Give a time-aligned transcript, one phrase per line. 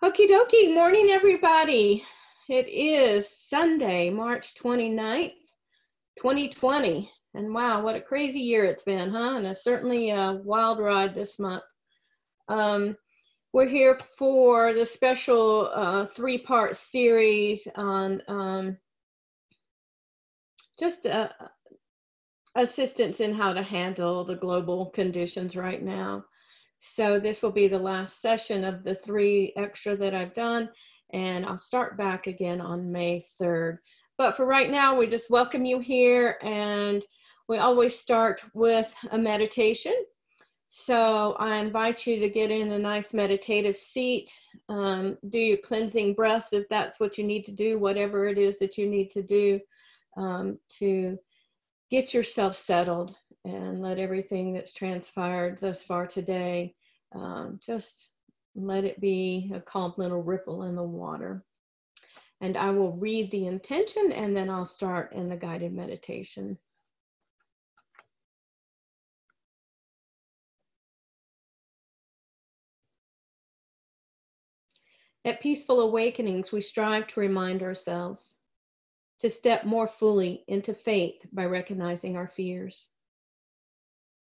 [0.00, 2.04] Okie dokie, morning everybody.
[2.48, 5.32] It is Sunday, March 29th,
[6.16, 7.10] 2020.
[7.34, 9.38] And wow, what a crazy year it's been, huh?
[9.38, 11.64] And it's certainly a wild ride this month.
[12.48, 12.96] Um,
[13.52, 18.78] we're here for the special uh, three part series on um,
[20.78, 21.30] just uh,
[22.54, 26.24] assistance in how to handle the global conditions right now.
[26.80, 30.68] So this will be the last session of the three extra that I've done,
[31.12, 33.78] and I'll start back again on May 3rd.
[34.16, 37.04] But for right now, we just welcome you here, and
[37.48, 39.94] we always start with a meditation.
[40.68, 44.30] So I invite you to get in a nice meditative seat,
[44.68, 48.58] um, do your cleansing breaths if that's what you need to do, whatever it is
[48.58, 49.60] that you need to do
[50.16, 51.18] um, to
[51.90, 56.74] get yourself settled and let everything that's transpired thus far today
[57.12, 58.08] um, just
[58.54, 61.44] let it be a calm little ripple in the water.
[62.40, 66.58] And I will read the intention and then I'll start in the guided meditation.
[75.24, 78.34] At Peaceful Awakenings, we strive to remind ourselves
[79.18, 82.88] to step more fully into faith by recognizing our fears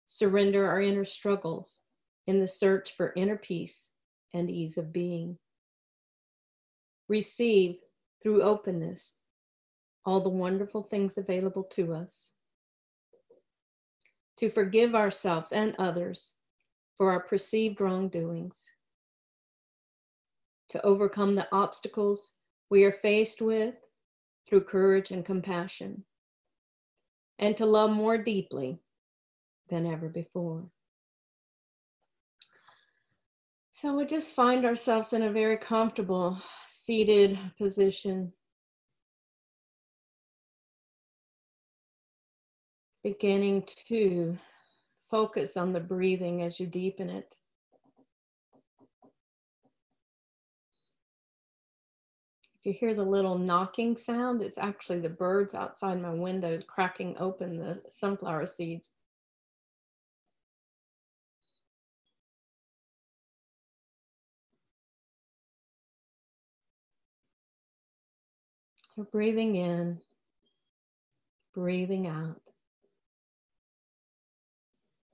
[0.07, 1.81] surrender our inner struggles
[2.27, 3.89] in the search for inner peace
[4.33, 5.39] and ease of being.
[7.09, 7.77] Receive
[8.23, 9.15] through openness
[10.07, 12.33] all the wonderful things available to us.
[14.39, 16.33] To forgive ourselves and others
[16.97, 18.65] for our perceived wrongdoings.
[20.71, 22.33] To overcome the obstacles
[22.71, 23.75] we are faced with
[24.49, 26.05] through courage and compassion.
[27.39, 28.79] And to love more deeply
[29.69, 30.71] than ever before.
[33.85, 36.41] So we just find ourselves in a very comfortable
[36.71, 38.33] seated position.
[43.03, 44.39] Beginning to
[45.11, 47.37] focus on the breathing as you deepen it.
[52.59, 57.19] If you hear the little knocking sound, it's actually the birds outside my windows cracking
[57.19, 58.94] open the sunflower seeds.
[68.95, 69.99] So breathing in,
[71.53, 72.41] breathing out.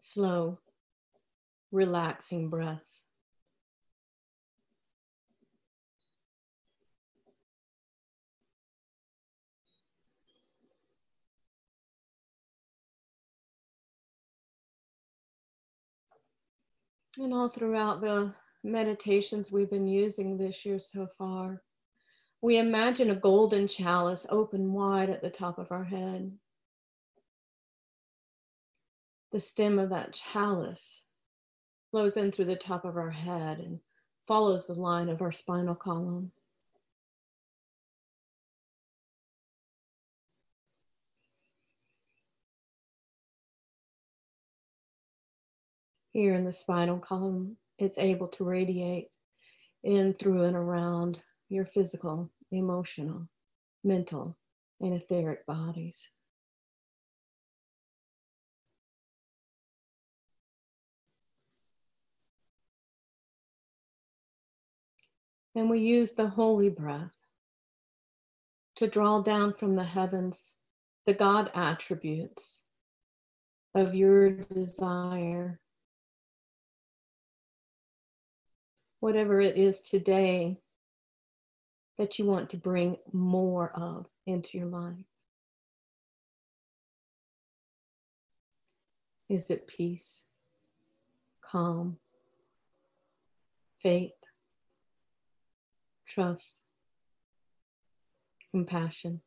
[0.01, 0.59] Slow,
[1.73, 3.05] relaxing breaths.
[17.17, 21.63] And all throughout the meditations we've been using this year so far,
[22.43, 26.33] we imagine a golden chalice open wide at the top of our head.
[29.33, 31.03] The stem of that chalice
[31.91, 33.81] flows in through the top of our head and
[34.27, 36.33] follows the line of our spinal column.
[46.13, 49.15] Here in the spinal column, it's able to radiate
[49.85, 53.29] in through and around your physical, emotional,
[53.85, 54.37] mental,
[54.81, 56.01] and etheric bodies.
[65.57, 67.11] And we use the holy breath
[68.77, 70.55] to draw down from the heavens
[71.07, 72.63] the God attributes
[73.75, 75.59] of your desire.
[79.01, 80.61] Whatever it is today
[82.01, 84.95] that you want to bring more of into your life?
[89.29, 90.23] Is it peace,
[91.43, 91.99] calm,
[93.83, 94.15] faith,
[96.09, 96.61] trust,
[98.51, 99.21] compassion,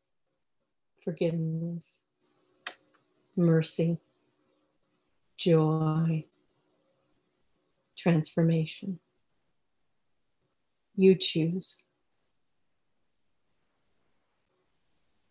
[1.04, 2.00] forgiveness,
[3.36, 4.00] mercy,
[5.38, 6.26] joy,
[7.96, 8.98] transformation?
[10.96, 11.78] You choose.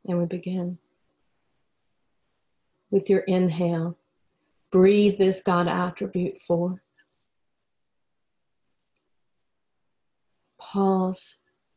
[0.07, 0.79] And we begin
[2.91, 3.97] with your inhale.
[4.71, 6.81] Breathe this God attribute forth.
[10.59, 11.35] Pause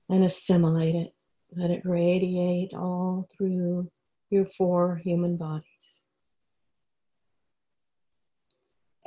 [0.09, 1.13] and assimilate it.
[1.55, 3.89] Let it radiate all through
[4.29, 5.65] your four human bodies.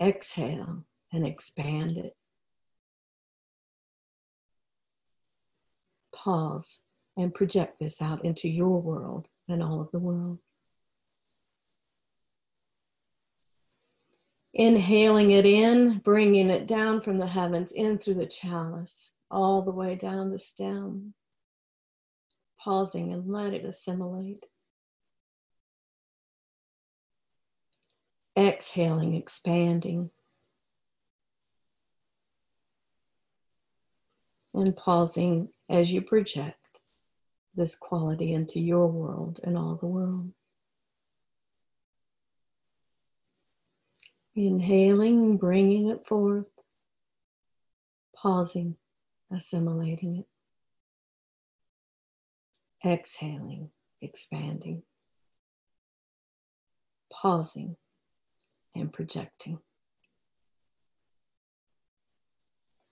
[0.01, 2.17] Exhale and expand it.
[6.15, 6.79] Pause
[7.19, 10.39] and project this out into your world and all of the world.
[14.55, 19.73] Inhaling it in, bringing it down from the heavens in through the chalice, all the
[19.73, 21.13] way down the stem.
[22.61, 24.47] Pausing and let it assimilate.
[28.39, 30.11] Exhaling, expanding.
[34.55, 36.58] And pausing as you project
[37.59, 40.31] this quality into your world and all the world.
[44.37, 46.47] Inhaling, bringing it forth,
[48.15, 48.77] pausing,
[49.35, 50.27] assimilating it.
[52.89, 53.71] Exhaling,
[54.01, 54.83] expanding,
[57.13, 57.77] pausing,
[58.77, 59.59] and projecting.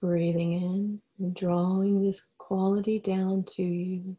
[0.00, 4.16] Breathing in and drawing this quality down to you.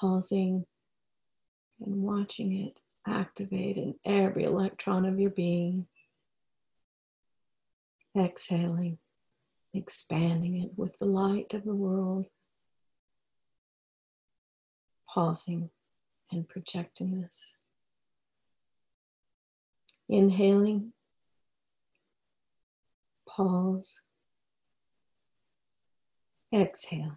[0.00, 0.66] Pausing
[1.80, 5.86] and watching it activate in every electron of your being.
[8.16, 8.98] Exhaling,
[9.74, 12.26] expanding it with the light of the world.
[15.08, 15.70] Pausing
[16.30, 17.52] and projecting this.
[20.08, 20.92] Inhaling,
[23.28, 24.00] pause,
[26.54, 27.16] exhale,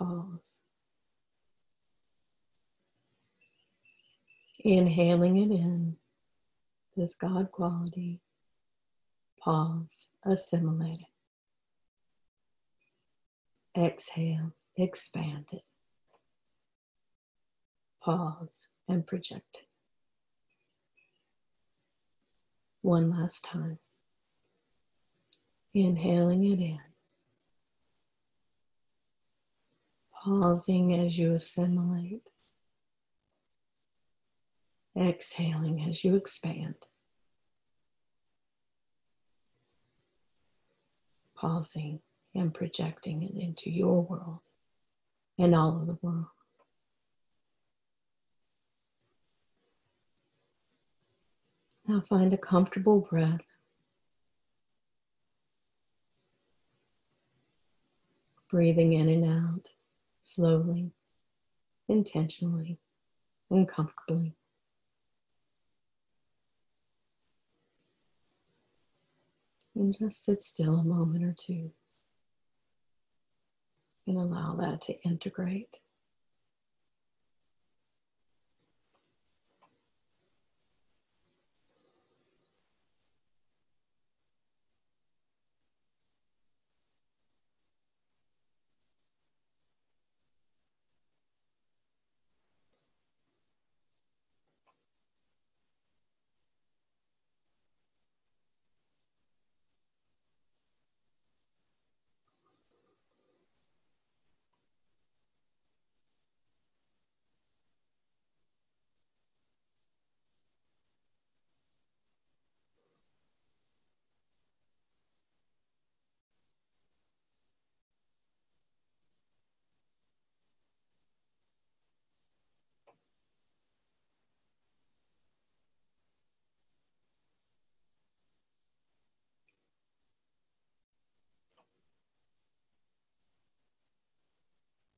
[0.00, 0.58] pause.
[4.64, 5.96] Inhaling it in,
[6.96, 8.20] this God quality,
[9.40, 11.06] pause, assimilate it.
[13.80, 15.62] Exhale, expand it.
[18.02, 19.66] Pause and project it.
[22.82, 23.78] One last time.
[25.74, 26.89] Inhaling it in.
[30.22, 32.28] Pausing as you assimilate.
[34.94, 36.74] Exhaling as you expand.
[41.34, 42.00] Pausing
[42.34, 44.40] and projecting it into your world
[45.38, 46.26] and all of the world.
[51.88, 53.40] Now find a comfortable breath.
[58.50, 59.70] Breathing in and out
[60.34, 60.92] slowly,
[61.88, 62.78] intentionally,
[63.50, 64.32] and comfortably.
[69.74, 71.72] And just sit still a moment or two
[74.06, 75.78] and allow that to integrate.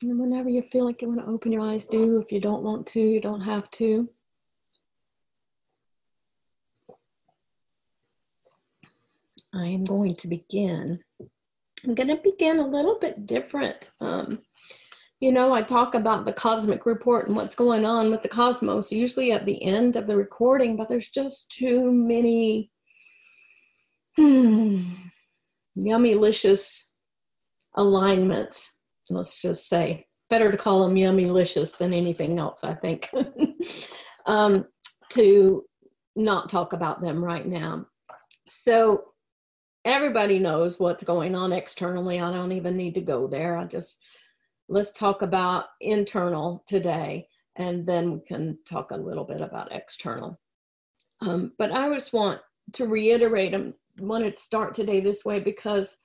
[0.02, 2.20] And whenever you feel like you want to open your eyes, do.
[2.20, 4.08] If you don't want to, you don't have to.
[9.54, 10.98] I am going to begin.
[11.84, 13.90] I'm going to begin a little bit different.
[14.00, 14.40] Um,
[15.20, 18.90] you know, I talk about the cosmic report and what's going on with the cosmos
[18.90, 22.70] usually at the end of the recording, but there's just too many
[24.16, 24.94] hmm,
[25.76, 26.88] yummy, licious
[27.76, 28.72] alignments
[29.12, 33.10] let's just say better to call them yummy licious than anything else i think.
[34.26, 34.66] Um,
[35.10, 35.64] to
[36.16, 37.86] not talk about them right now.
[38.46, 39.04] So
[39.84, 42.20] everybody knows what's going on externally.
[42.20, 43.56] I don't even need to go there.
[43.56, 43.98] I just
[44.68, 47.26] let's talk about internal today
[47.56, 50.38] and then we can talk a little bit about external.
[51.20, 52.40] Um, but i just want
[52.72, 55.96] to reiterate i wanted to start today this way because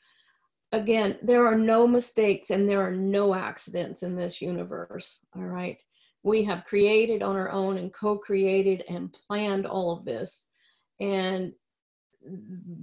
[0.71, 5.19] again, there are no mistakes and there are no accidents in this universe.
[5.35, 5.81] All right.
[6.23, 10.45] We have created on our own and co created and planned all of this.
[10.99, 11.53] And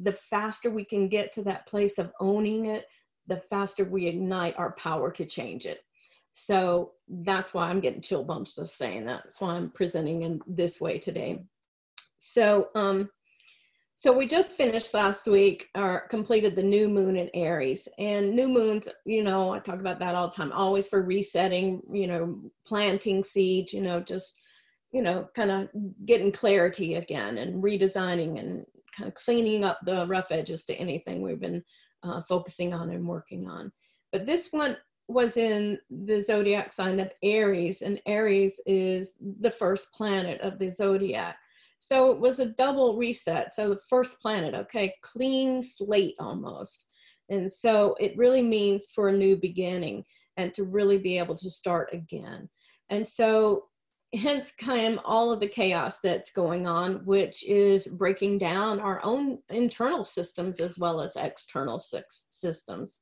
[0.03, 2.87] the faster we can get to that place of owning it,
[3.27, 5.81] the faster we ignite our power to change it.
[6.33, 9.23] So that's why I'm getting chill bumps just saying that.
[9.25, 11.45] That's why I'm presenting in this way today.
[12.19, 13.11] So, um,
[13.97, 17.89] so we just finished last week or completed the new moon in Aries.
[17.99, 21.81] And new moons, you know, I talk about that all the time, always for resetting,
[21.93, 24.41] you know, planting seeds, you know, just,
[24.93, 25.69] you know, kind of
[26.07, 31.23] getting clarity again and redesigning and kind of cleaning up the rough edges to anything
[31.23, 31.63] we've been
[32.03, 33.71] uh, focusing on and working on.
[34.13, 34.77] But this one
[35.09, 40.71] was in the zodiac sign of Aries, and Aries is the first planet of the
[40.71, 41.37] zodiac.
[41.87, 43.55] So it was a double reset.
[43.55, 46.87] So the first planet, okay, clean slate almost.
[47.29, 50.05] And so it really means for a new beginning
[50.37, 52.49] and to really be able to start again.
[52.91, 53.65] And so
[54.15, 59.39] hence came all of the chaos that's going on, which is breaking down our own
[59.51, 61.83] internal systems as well as external
[62.29, 63.01] systems.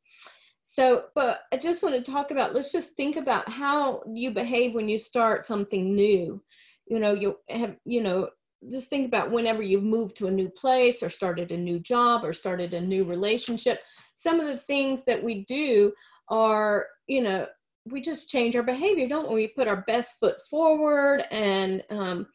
[0.60, 4.74] So, but I just want to talk about, let's just think about how you behave
[4.74, 6.42] when you start something new.
[6.86, 8.28] You know, you have, you know,
[8.71, 12.25] just think about whenever you've moved to a new place or started a new job
[12.25, 13.81] or started a new relationship
[14.14, 15.92] some of the things that we do
[16.28, 17.47] are you know
[17.90, 19.35] we just change our behavior don't we?
[19.35, 22.26] We put our best foot forward and um,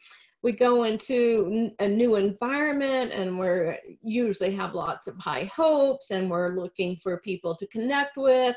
[0.44, 6.30] we go into a new environment and we're usually have lots of high hopes and
[6.30, 8.56] we're looking for people to connect with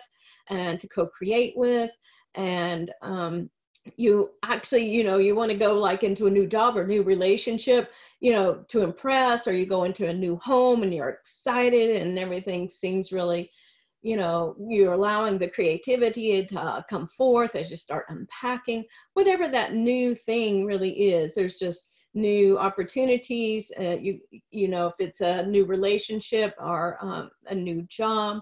[0.49, 1.91] and to co-create with
[2.35, 3.51] and um,
[3.97, 7.03] you actually you know you want to go like into a new job or new
[7.03, 12.03] relationship you know to impress or you go into a new home and you're excited
[12.03, 13.51] and everything seems really
[14.03, 18.85] you know you're allowing the creativity to come forth as you start unpacking.
[19.15, 24.19] Whatever that new thing really is there's just new opportunities uh, you
[24.51, 28.41] you know if it's a new relationship or um, a new job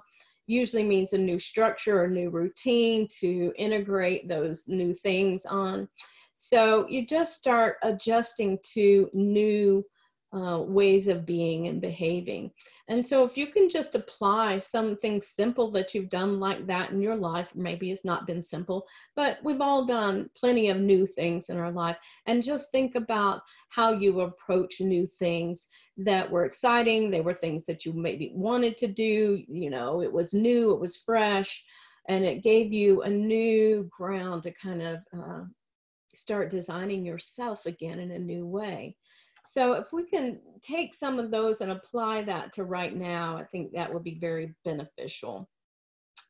[0.49, 5.89] usually means a new structure or new routine to integrate those new things on.
[6.35, 9.85] So you just start adjusting to new
[10.33, 12.51] uh, ways of being and behaving.
[12.89, 17.01] And so if you can just apply something simple that you've done like that in
[17.01, 21.49] your life, maybe it's not been simple, but we've all done plenty of new things
[21.49, 21.97] in our life.
[22.27, 25.67] And just think about how you approach new things
[25.97, 27.11] that were exciting.
[27.11, 30.81] They were things that you maybe wanted to do, you know, it was new, it
[30.81, 31.65] was fresh,
[32.09, 35.45] and it gave you a new ground to kind of uh,
[36.15, 38.97] start designing yourself again in a new way.
[39.53, 43.45] So if we can take some of those and apply that to right now, I
[43.45, 45.49] think that would be very beneficial.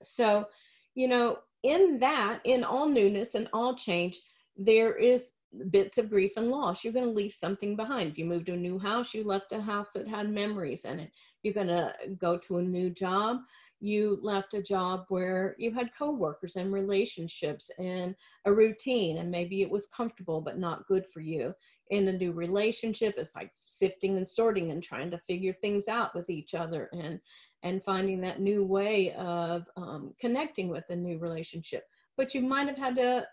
[0.02, 0.46] So,
[0.94, 4.20] you know, in that, in all newness and all change,
[4.56, 5.32] there is
[5.70, 6.84] bits of grief and loss.
[6.84, 8.10] You're going to leave something behind.
[8.10, 11.00] If you moved to a new house, you left a house that had memories in
[11.00, 11.10] it.
[11.42, 13.38] You're going to go to a new job.
[13.80, 19.62] You left a job where you had coworkers and relationships and a routine, and maybe
[19.62, 21.54] it was comfortable but not good for you.
[21.90, 26.14] In a new relationship it's like sifting and sorting and trying to figure things out
[26.14, 27.20] with each other and
[27.62, 31.84] and finding that new way of um, connecting with a new relationship.
[32.16, 33.26] But you might have had to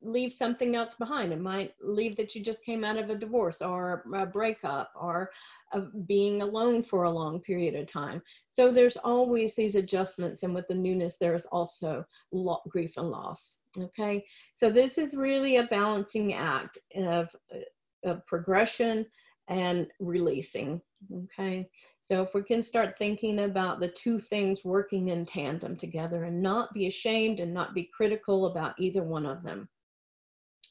[0.00, 3.60] leave something else behind it might leave that you just came out of a divorce
[3.60, 5.30] or a breakup or
[5.72, 10.54] uh, being alone for a long period of time so there's always these adjustments and
[10.54, 14.24] with the newness there's also lo- grief and loss okay
[14.54, 17.58] so this is really a balancing act of uh,
[18.04, 19.04] of progression
[19.48, 20.80] and releasing.
[21.14, 21.68] Okay,
[22.00, 26.42] so if we can start thinking about the two things working in tandem together and
[26.42, 29.68] not be ashamed and not be critical about either one of them.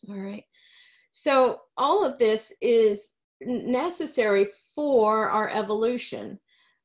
[0.09, 0.43] All right,
[1.11, 3.11] so all of this is
[3.41, 6.39] necessary for our evolution.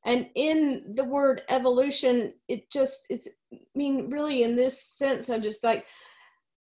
[0.05, 5.43] And in the word evolution, it just is, I mean, really in this sense, I'm
[5.43, 5.87] just like,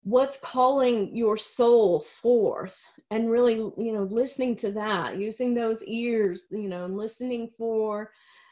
[0.04, 2.78] what's calling your soul forth?
[3.12, 8.12] And really you know listening to that using those ears you know and listening for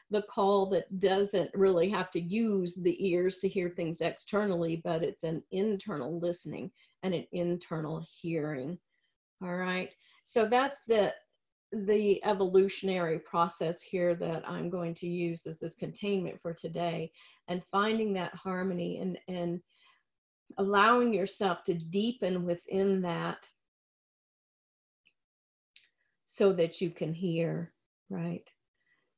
[0.10, 5.04] the call that doesn't really have to use the ears to hear things externally but
[5.04, 6.72] it's an internal listening
[7.04, 8.78] and an internal hearing
[9.44, 11.14] all right so that's the
[11.72, 17.12] the evolutionary process here that I'm going to use as this containment for today
[17.50, 19.62] and finding that harmony and and
[20.58, 23.46] allowing yourself to deepen within that
[26.26, 27.74] so that you can hear,
[28.10, 28.50] right?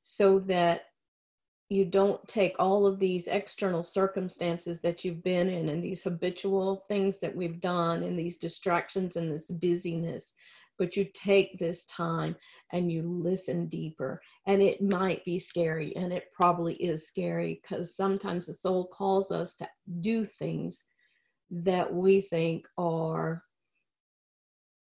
[0.01, 0.81] So that
[1.69, 6.83] you don't take all of these external circumstances that you've been in and these habitual
[6.87, 10.33] things that we've done and these distractions and this busyness
[10.79, 12.35] but you take this time
[12.71, 14.21] and you listen deeper.
[14.47, 19.29] And it might be scary, and it probably is scary because sometimes the soul calls
[19.29, 19.67] us to
[19.99, 20.85] do things
[21.51, 23.43] that we think are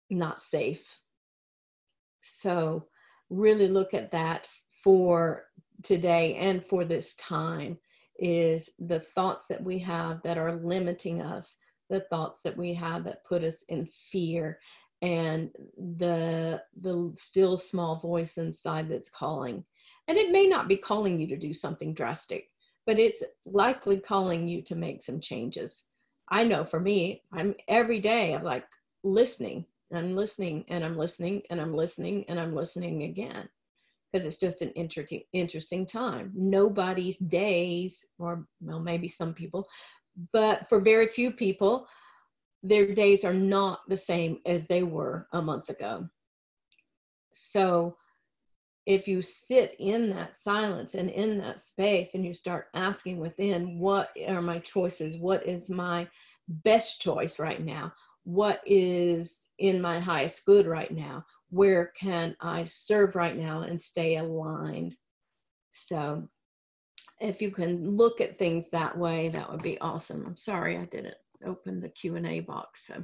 [0.09, 0.87] not safe.
[2.21, 2.87] So,
[3.29, 4.47] really look at that
[4.85, 5.45] for
[5.83, 7.79] today and for this time
[8.19, 11.57] is the thoughts that we have that are limiting us,
[11.89, 14.59] the thoughts that we have that put us in fear,
[15.03, 15.51] and
[15.97, 19.65] the the still small voice inside that's calling.
[20.09, 22.51] And it may not be calling you to do something drastic,
[22.87, 25.85] but it's likely calling you to make some changes.
[26.31, 28.67] I know for me, I'm every day I'm like
[29.05, 29.65] listening.
[29.95, 33.49] I'm listening and I'm listening and I'm listening and I'm listening again
[34.13, 36.33] because it's just an interesting interesting time.
[36.35, 39.67] Nobody's days, or well, maybe some people,
[40.33, 41.87] but for very few people,
[42.63, 46.09] their days are not the same as they were a month ago.
[47.35, 47.97] So
[48.87, 53.79] if you sit in that silence and in that space and you start asking within,
[53.79, 55.19] what are my choices?
[55.19, 56.09] What is my
[56.49, 57.93] best choice right now?
[58.25, 61.25] What is in my highest good right now?
[61.51, 64.97] Where can I serve right now and stay aligned?
[65.71, 66.29] So
[67.21, 70.25] if you can look at things that way, that would be awesome.
[70.27, 72.95] I'm sorry I didn't open the Q&A box, so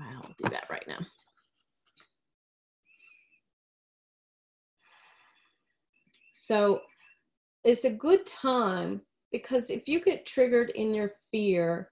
[0.00, 0.98] I'll do that right now.
[6.32, 6.80] So
[7.64, 9.00] it's a good time
[9.32, 11.90] because if you get triggered in your fear,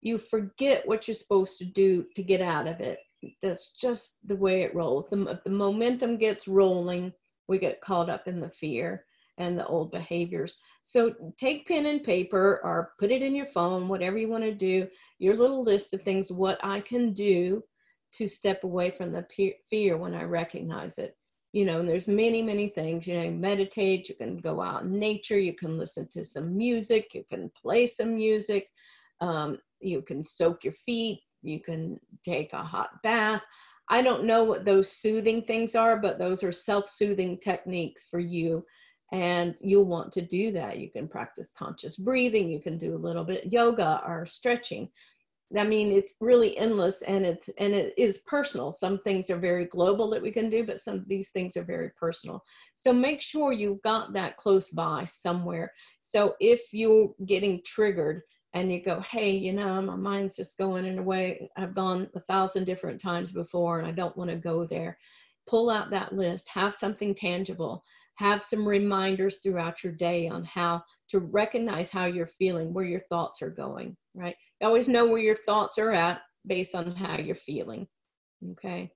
[0.00, 2.98] you forget what you're supposed to do to get out of it
[3.42, 5.08] that's just the way it rolls.
[5.08, 7.12] The, the momentum gets rolling,
[7.48, 9.04] we get caught up in the fear
[9.38, 10.56] and the old behaviors.
[10.82, 14.54] So take pen and paper or put it in your phone, whatever you want to
[14.54, 14.86] do,
[15.18, 17.62] your little list of things, what I can do
[18.12, 19.26] to step away from the
[19.68, 21.16] fear when I recognize it.
[21.52, 23.06] You know, and there's many, many things.
[23.06, 27.14] You know, meditate, you can go out in nature, you can listen to some music,
[27.14, 28.68] you can play some music,
[29.20, 33.42] um, you can soak your feet, you can take a hot bath.
[33.88, 38.18] I don't know what those soothing things are, but those are self soothing techniques for
[38.18, 38.64] you.
[39.12, 40.78] And you'll want to do that.
[40.78, 42.48] You can practice conscious breathing.
[42.48, 44.88] You can do a little bit yoga or stretching.
[45.56, 48.72] I mean, it's really endless and it's and it is personal.
[48.72, 51.64] Some things are very global that we can do, but some of these things are
[51.64, 52.42] very personal.
[52.74, 55.72] So make sure you've got that close by somewhere.
[56.00, 58.22] So if you're getting triggered,
[58.54, 62.08] and you go, hey, you know, my mind's just going in a way I've gone
[62.14, 64.96] a thousand different times before and I don't want to go there.
[65.46, 67.82] Pull out that list, have something tangible,
[68.14, 73.00] have some reminders throughout your day on how to recognize how you're feeling, where your
[73.00, 74.36] thoughts are going, right?
[74.60, 77.88] You always know where your thoughts are at based on how you're feeling,
[78.52, 78.92] okay?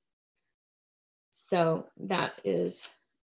[1.31, 2.83] So that is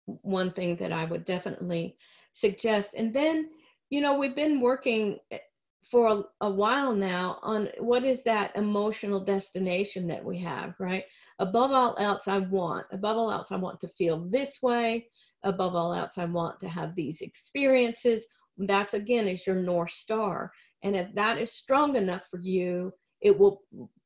[0.05, 1.97] one thing that I would definitely
[2.33, 2.93] suggest.
[2.95, 3.49] And then,
[3.89, 5.39] you know, we've been working eh,
[5.83, 11.03] for a, a, while now on what is that emotional destination that we have, right?
[11.39, 15.07] Above all else, I want, above all else, I want to feel this way.
[15.43, 18.25] Above all else, I want to have these experiences.
[18.57, 20.51] That's again is your North Star.
[20.83, 23.61] And if that is strong enough for you, it will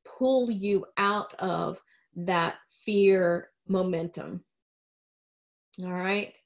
[0.06, 1.80] pull you out of
[2.16, 2.56] that
[2.86, 4.44] fear momentum.
[5.84, 6.38] All right.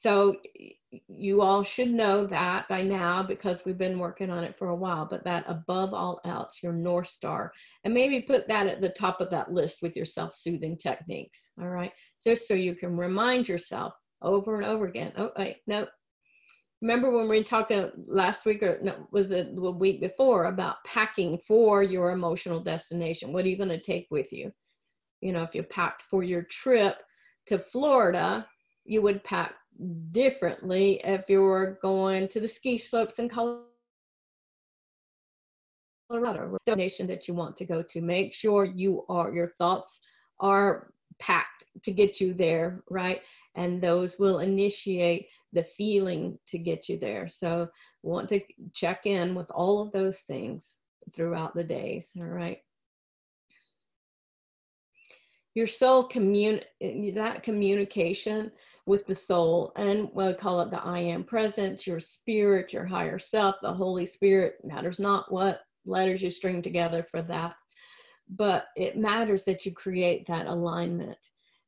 [0.00, 0.36] So
[1.08, 4.74] you all should know that by now because we've been working on it for a
[4.74, 7.52] while, but that above all else, your North Star.
[7.84, 11.50] And maybe put that at the top of that list with your self soothing techniques.
[11.60, 11.92] All right.
[12.24, 15.12] Just so you can remind yourself over and over again.
[15.18, 15.86] Oh, wait, no.
[16.80, 20.82] Remember when we talked uh, last week or no, was it the week before about
[20.86, 23.34] packing for your emotional destination?
[23.34, 24.50] What are you going to take with you?
[25.20, 26.96] You know, if you packed for your trip
[27.48, 28.46] to Florida,
[28.86, 29.52] you would pack
[30.10, 33.64] differently if you're going to the ski slopes in Colorado
[36.10, 38.00] or destination that you want to go to.
[38.00, 40.00] Make sure you are your thoughts
[40.40, 43.20] are packed to get you there, right?
[43.56, 47.28] And those will initiate the feeling to get you there.
[47.28, 47.68] So
[48.02, 48.40] want to
[48.74, 50.78] check in with all of those things
[51.14, 52.58] throughout the days, all right?
[55.54, 56.60] Your soul commun
[57.14, 58.52] that communication
[58.86, 63.18] with the soul and we'll call it the I am presence, your spirit, your higher
[63.18, 64.56] self, the Holy Spirit.
[64.64, 67.54] Matters not what letters you string together for that,
[68.28, 71.18] but it matters that you create that alignment.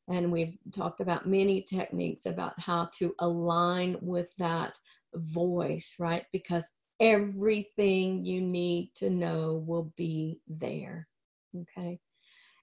[0.09, 4.79] And we've talked about many techniques about how to align with that
[5.15, 6.25] voice, right?
[6.33, 6.65] Because
[7.01, 11.09] everything you need to know will be there.
[11.57, 12.01] Okay.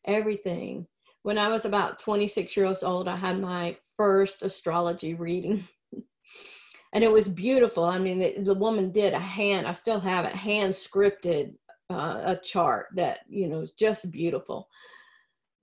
[0.06, 0.88] Everything
[1.24, 5.68] when I was about 26 years old, I had my first astrology reading.
[6.94, 7.84] and it was beautiful.
[7.84, 11.54] I mean, the, the, woman did a hand, I still have it, hand scripted
[11.92, 14.70] uh, a chart that, you know, is just beautiful.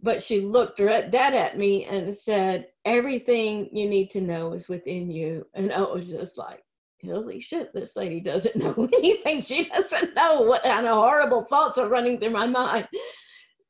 [0.03, 5.11] But she looked dead at me and said, Everything you need to know is within
[5.11, 5.47] you.
[5.55, 6.63] And I was just like,
[7.03, 9.41] Holy shit, this lady doesn't know anything.
[9.41, 12.87] She doesn't know what kind of horrible thoughts are running through my mind.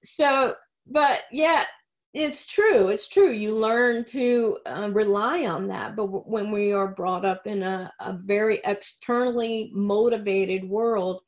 [0.03, 0.55] So,
[0.89, 1.67] but yeah,
[2.19, 2.89] it's true.
[2.89, 3.31] It's true.
[3.31, 5.95] You learn to uh, rely on that.
[5.97, 11.21] But w- when we are brought up in a, a very externally motivated world,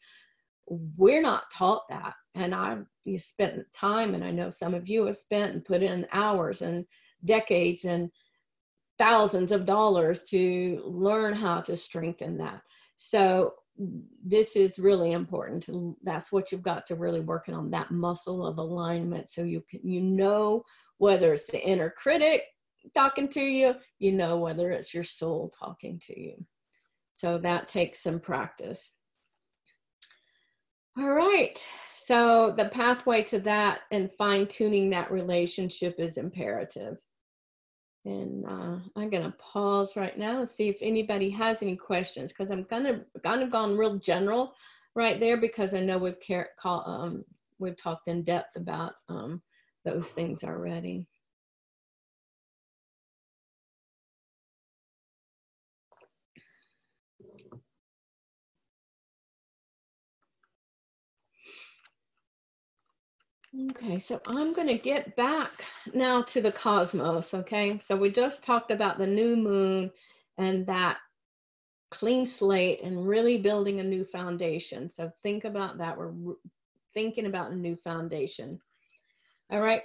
[0.66, 2.14] we're not taught that.
[2.35, 2.87] And I've
[3.18, 6.87] spent time, and I know some of you have spent and put in hours and
[7.22, 8.11] decades and
[8.98, 12.62] thousands of dollars to learn how to strengthen that.
[12.96, 13.53] So
[14.24, 15.68] this is really important.
[16.02, 19.28] That's what you've got to really working on that muscle of alignment.
[19.28, 20.64] So you can you know
[20.98, 22.42] whether it's the inner critic
[22.94, 26.44] talking to you, you know whether it's your soul talking to you.
[27.14, 28.90] So that takes some practice.
[30.96, 31.62] All right.
[32.04, 36.96] So the pathway to that and fine tuning that relationship is imperative.
[38.04, 42.50] And uh, I'm gonna pause right now and see if anybody has any questions because
[42.50, 44.54] I'm gonna kind of gone real general
[44.94, 47.24] right there because I know we've car- call, um,
[47.58, 49.42] we've talked in depth about um,
[49.84, 51.06] those things already.
[63.56, 67.32] Okay, so I'm going to get back now to the cosmos.
[67.32, 69.90] Okay, so we just talked about the new moon
[70.37, 70.98] and that
[71.90, 74.90] clean slate and really building a new foundation.
[74.90, 75.96] So think about that.
[75.96, 76.12] We're
[76.92, 78.61] thinking about a new foundation.
[79.50, 79.82] All right.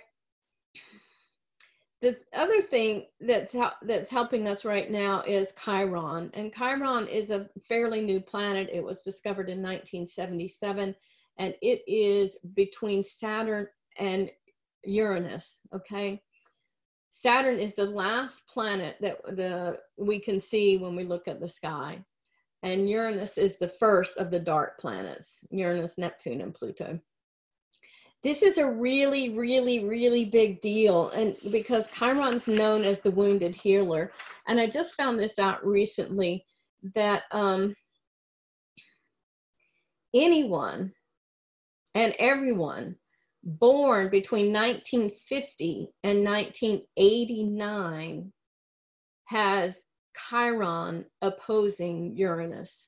[2.01, 7.49] The other thing that's that's helping us right now is Chiron, and Chiron is a
[7.65, 8.69] fairly new planet.
[8.73, 10.93] It was discovered in 1977
[11.37, 13.67] and it is between Saturn
[13.97, 14.31] and
[14.83, 15.59] Uranus.
[15.73, 16.21] Okay.
[17.11, 21.47] Saturn is the last planet that the we can see when we look at the
[21.47, 22.03] sky.
[22.63, 26.99] And Uranus is the first of the dark planets, Uranus, Neptune, and Pluto.
[28.23, 31.09] This is a really, really, really big deal.
[31.09, 34.13] And because Chiron's known as the wounded healer.
[34.47, 36.45] And I just found this out recently
[36.95, 37.75] that um,
[40.15, 40.93] anyone
[41.95, 42.95] and everyone
[43.43, 48.31] born between 1950 and 1989
[49.25, 49.83] has
[50.29, 52.87] Chiron opposing Uranus.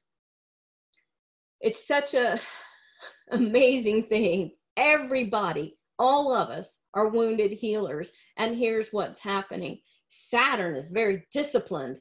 [1.62, 2.40] It's such a
[3.32, 4.52] amazing thing.
[4.78, 8.12] Everybody, all of us are wounded healers.
[8.38, 9.80] And here's what's happening.
[10.10, 11.98] Saturn is very disciplined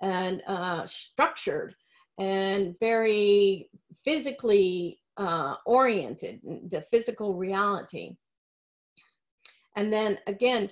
[0.00, 1.74] and uh, structured
[2.18, 3.68] and very
[4.04, 8.16] physically uh, oriented, the physical reality.
[9.76, 10.70] And then again,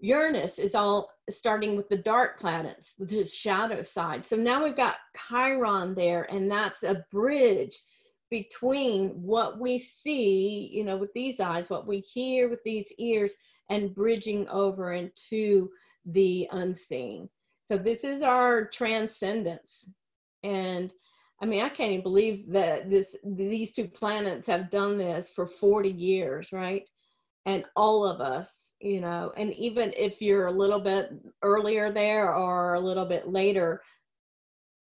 [0.00, 4.26] Uranus is all starting with the dark planets, the shadow side.
[4.26, 4.96] So now we've got
[5.28, 7.78] Chiron there, and that's a bridge
[8.30, 13.34] between what we see, you know, with these eyes, what we hear with these ears,
[13.68, 15.68] and bridging over into
[16.06, 17.28] the unseen.
[17.66, 19.90] So this is our transcendence.
[20.42, 20.94] And
[21.42, 25.46] I mean, I can't even believe that this these two planets have done this for
[25.46, 26.84] 40 years, right?
[27.46, 31.10] And all of us, you know, and even if you're a little bit
[31.42, 33.82] earlier there or a little bit later,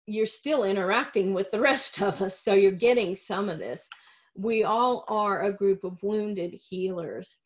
[0.06, 2.40] you're still interacting with the rest of us.
[2.42, 3.88] So you're getting some of this.
[4.36, 7.36] We all are a group of wounded healers.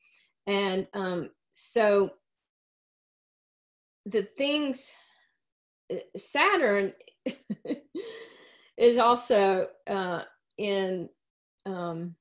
[0.46, 2.10] And um, so
[4.06, 4.82] the things,
[5.92, 6.92] uh, Saturn
[8.78, 10.22] is also uh,
[10.56, 11.08] in
[11.66, 12.14] um,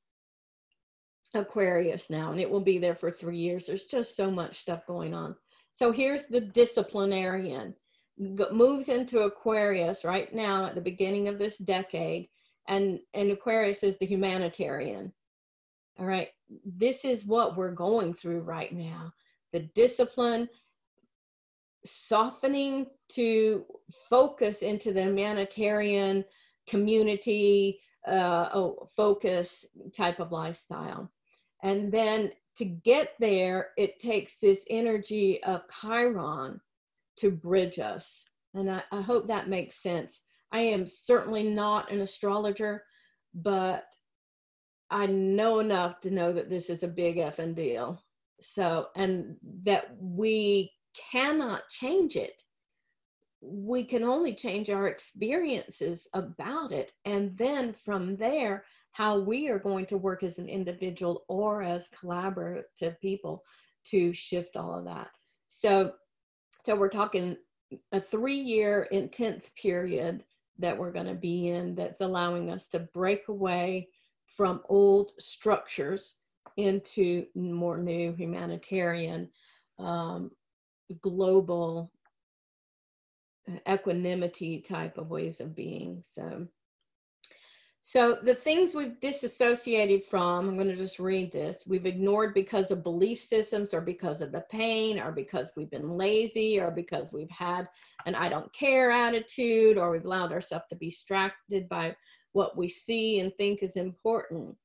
[1.33, 3.65] Aquarius now, and it will be there for three years.
[3.65, 5.35] There's just so much stuff going on.
[5.73, 7.75] So here's the disciplinarian.
[8.17, 12.27] moves into Aquarius right now at the beginning of this decade,
[12.67, 15.13] and, and Aquarius is the humanitarian.
[15.99, 16.29] All right,
[16.65, 19.11] this is what we're going through right now.
[19.53, 20.49] The discipline,
[21.85, 23.63] softening to
[24.09, 26.25] focus into the humanitarian
[26.67, 31.11] community uh, oh, focus type of lifestyle.
[31.63, 36.59] And then to get there, it takes this energy of Chiron
[37.17, 38.07] to bridge us.
[38.53, 40.21] And I, I hope that makes sense.
[40.51, 42.83] I am certainly not an astrologer,
[43.33, 43.85] but
[44.89, 48.01] I know enough to know that this is a big effing deal.
[48.39, 50.71] So, and that we
[51.11, 52.41] cannot change it.
[53.41, 56.91] We can only change our experiences about it.
[57.05, 61.87] And then from there, how we are going to work as an individual or as
[61.89, 63.43] collaborative people
[63.85, 65.09] to shift all of that.
[65.49, 65.93] So,
[66.65, 67.37] so we're talking
[67.91, 70.23] a three year intense period
[70.59, 73.89] that we're going to be in that's allowing us to break away
[74.35, 76.15] from old structures
[76.57, 79.29] into more new humanitarian
[79.79, 80.31] um,
[81.01, 81.91] global
[83.67, 86.47] equanimity type of ways of being so
[87.89, 91.63] so the things we've disassociated from, I'm going to just read this.
[91.65, 95.91] We've ignored because of belief systems or because of the pain or because we've been
[95.91, 97.69] lazy or because we've had
[98.05, 101.95] an I don't care attitude or we've allowed ourselves to be distracted by
[102.33, 104.57] what we see and think is important.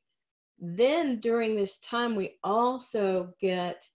[0.58, 3.88] Then during this time, we also get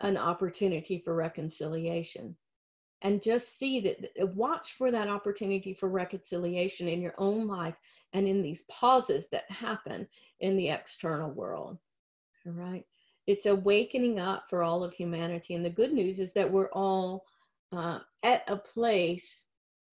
[0.00, 2.36] an opportunity for reconciliation.
[3.04, 7.76] And just see that, watch for that opportunity for reconciliation in your own life
[8.14, 10.08] and in these pauses that happen
[10.40, 11.78] in the external world.
[12.46, 12.84] All right.
[13.26, 15.54] It's awakening up for all of humanity.
[15.54, 17.24] And the good news is that we're all
[17.72, 19.44] uh, at a place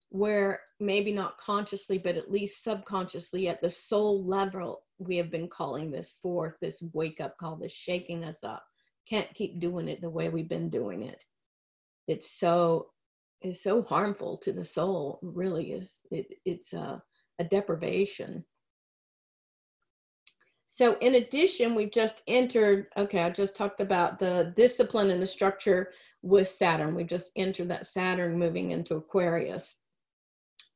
[0.09, 5.47] where maybe not consciously, but at least subconsciously at the soul level, we have been
[5.47, 8.63] calling this forth, this wake up call, this shaking us up.
[9.07, 11.25] Can't keep doing it the way we've been doing it.
[12.07, 12.90] It's so
[13.41, 15.19] is so harmful to the soul.
[15.21, 15.91] Really is.
[16.11, 16.99] It, it's uh,
[17.39, 18.45] a deprivation.
[20.65, 25.27] So in addition, we've just entered, okay, I just talked about the discipline and the
[25.27, 26.95] structure with Saturn.
[26.95, 29.75] we've just entered that Saturn moving into Aquarius.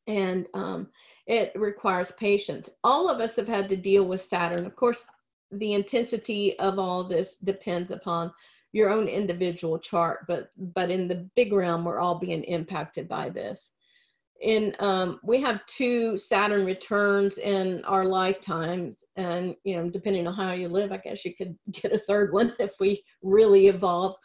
[0.08, 0.90] And um,
[1.28, 2.70] it requires patience.
[2.84, 4.66] All of us have had to deal with Saturn.
[4.66, 5.06] Of course,
[5.52, 8.32] the intensity of all this depends upon
[8.76, 13.30] your own individual chart, but but in the big realm, we're all being impacted by
[13.30, 13.72] this
[14.42, 20.34] in um, we have two Saturn returns in our lifetimes, and you know, depending on
[20.34, 24.16] how you live, I guess you could get a third one if we really evolve.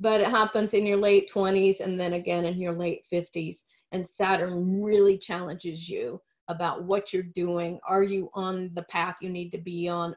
[0.00, 3.58] But it happens in your late 20s and then again in your late 50s.
[3.92, 7.78] And Saturn really challenges you about what you're doing.
[7.86, 10.14] Are you on the path you need to be on?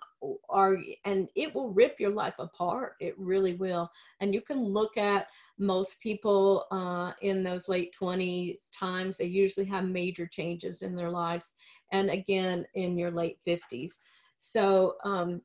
[0.49, 2.95] Are and it will rip your life apart.
[2.99, 3.89] It really will.
[4.19, 9.65] And you can look at most people uh, in those late 20s times, they usually
[9.67, 11.53] have major changes in their lives.
[11.91, 13.93] And again, in your late 50s.
[14.37, 15.41] So um,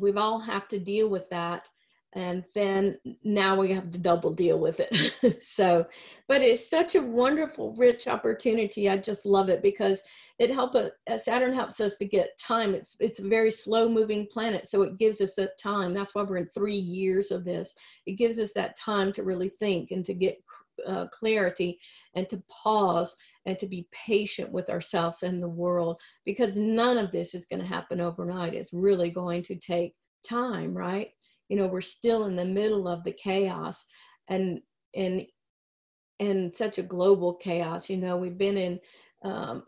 [0.00, 1.68] we've all have to deal with that
[2.14, 4.94] and then now we have to double deal with it.
[5.40, 5.86] So
[6.28, 8.88] but it's such a wonderful rich opportunity.
[8.88, 10.02] I just love it because
[10.38, 12.74] it helps uh, saturn helps us to get time.
[12.74, 15.92] It's it's a very slow moving planet so it gives us that time.
[15.92, 17.72] That's why we're in three years of this.
[18.06, 20.38] It gives us that time to really think and to get
[20.86, 21.78] uh, clarity
[22.14, 27.10] and to pause and to be patient with ourselves and the world because none of
[27.10, 28.54] this is going to happen overnight.
[28.54, 29.94] It's really going to take
[30.28, 31.10] time right
[31.48, 33.84] you know we're still in the middle of the chaos
[34.28, 34.60] and
[34.94, 35.22] and
[36.20, 38.80] and such a global chaos you know we've been in
[39.24, 39.64] um,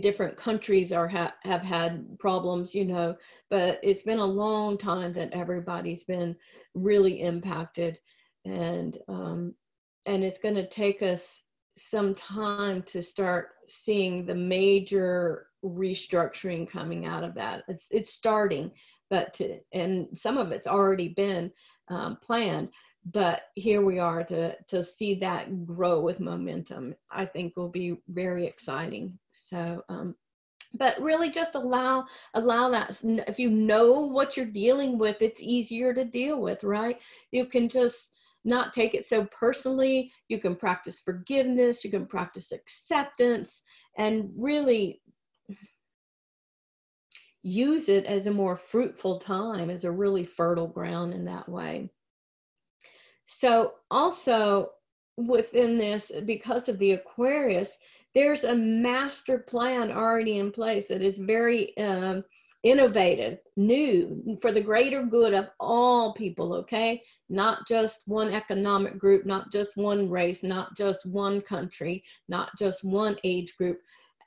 [0.00, 3.14] different countries are ha- have had problems you know
[3.50, 6.34] but it's been a long time that everybody's been
[6.74, 7.98] really impacted
[8.44, 9.54] and um,
[10.06, 11.42] and it's going to take us
[11.76, 17.64] some time to start seeing the major restructuring coming out of that.
[17.68, 18.70] It's it's starting
[19.10, 21.50] but to, and some of it's already been
[21.88, 22.68] um, planned
[23.12, 27.96] but here we are to to see that grow with momentum i think will be
[28.08, 29.16] very exciting.
[29.30, 30.16] So um,
[30.74, 35.94] but really just allow allow that if you know what you're dealing with it's easier
[35.94, 36.98] to deal with right?
[37.30, 38.10] You can just
[38.44, 40.12] not take it so personally.
[40.28, 41.84] You can practice forgiveness.
[41.84, 43.62] You can practice acceptance.
[43.98, 45.02] And really
[47.46, 51.88] use it as a more fruitful time, as a really fertile ground in that way.
[53.24, 54.70] So, also
[55.16, 57.76] within this, because of the Aquarius,
[58.14, 62.24] there's a master plan already in place that is very um,
[62.64, 67.00] innovative, new, for the greater good of all people, okay?
[67.28, 72.82] Not just one economic group, not just one race, not just one country, not just
[72.82, 73.78] one age group.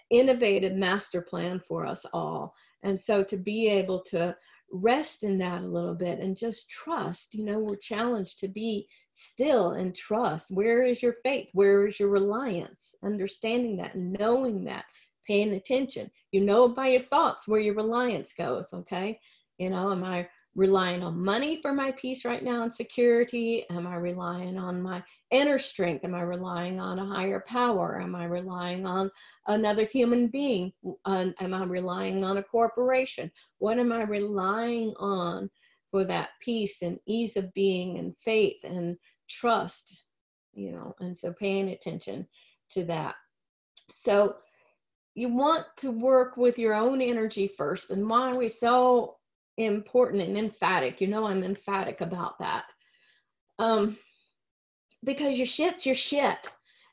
[0.10, 2.54] Innovative master plan for us all.
[2.84, 4.36] And so to be able to
[4.72, 8.88] rest in that a little bit and just trust, you know, we're challenged to be
[9.12, 10.52] still and trust.
[10.52, 11.50] Where is your faith?
[11.54, 12.96] Where is your reliance?
[13.04, 14.86] Understanding that, knowing that,
[15.26, 16.10] paying attention.
[16.32, 19.20] You know by your thoughts where your reliance goes, okay?
[19.58, 20.28] You know, am I
[20.60, 23.66] relying on money for my peace right now and security?
[23.70, 26.04] Am I relying on my inner strength?
[26.04, 28.02] Am I relying on a higher power?
[28.02, 29.10] Am I relying on
[29.48, 30.74] another human being?
[31.06, 33.32] Am I relying on a corporation?
[33.60, 35.50] What am I relying on
[35.92, 38.98] for that peace and ease of being and faith and
[39.30, 40.04] trust?
[40.54, 42.28] You know, and so paying attention
[42.72, 43.16] to that.
[43.90, 44.36] So
[45.16, 47.92] you want to work with your own energy first.
[47.92, 49.19] And why are we so
[49.66, 51.02] important and emphatic?
[51.02, 52.66] You know, I'm emphatic about that.
[53.58, 53.98] Um,
[55.04, 56.48] because your shit's your shit.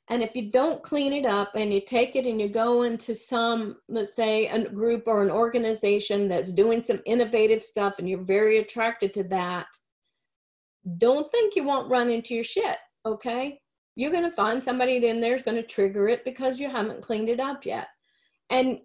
[0.09, 3.13] And if you don't clean it up and you take it and you go into
[3.15, 8.23] some, let's say, a group or an organization that's doing some innovative stuff and you're
[8.23, 9.67] very attracted to that,
[10.99, 13.59] don't think you won't run into your shit, okay?
[13.97, 17.03] You're going to find somebody in there is going to trigger it because you haven't
[17.03, 17.89] cleaned it up yet.
[18.51, 18.79] And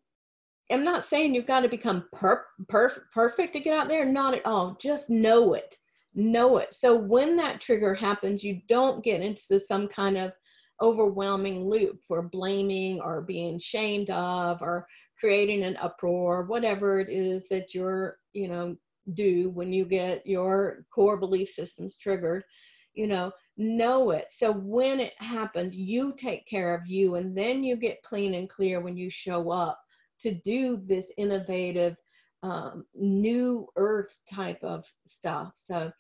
[0.71, 4.33] I'm not saying you've got to become per- per- perfect to get out there, not
[4.33, 4.77] at all.
[4.79, 5.77] Just know it
[6.13, 6.73] know it.
[6.73, 10.33] So when that trigger happens, you don't get into some kind of
[10.81, 14.87] overwhelming loop for blaming or being shamed of or
[15.19, 18.75] creating an uproar, whatever it is that you're, you know,
[19.13, 22.43] do when you get your core belief systems triggered,
[22.93, 24.25] you know, know it.
[24.29, 28.49] So when it happens, you take care of you and then you get clean and
[28.49, 29.79] clear when you show up
[30.21, 31.95] to do this innovative
[32.43, 35.53] um, new earth type of stuff.
[35.55, 35.91] So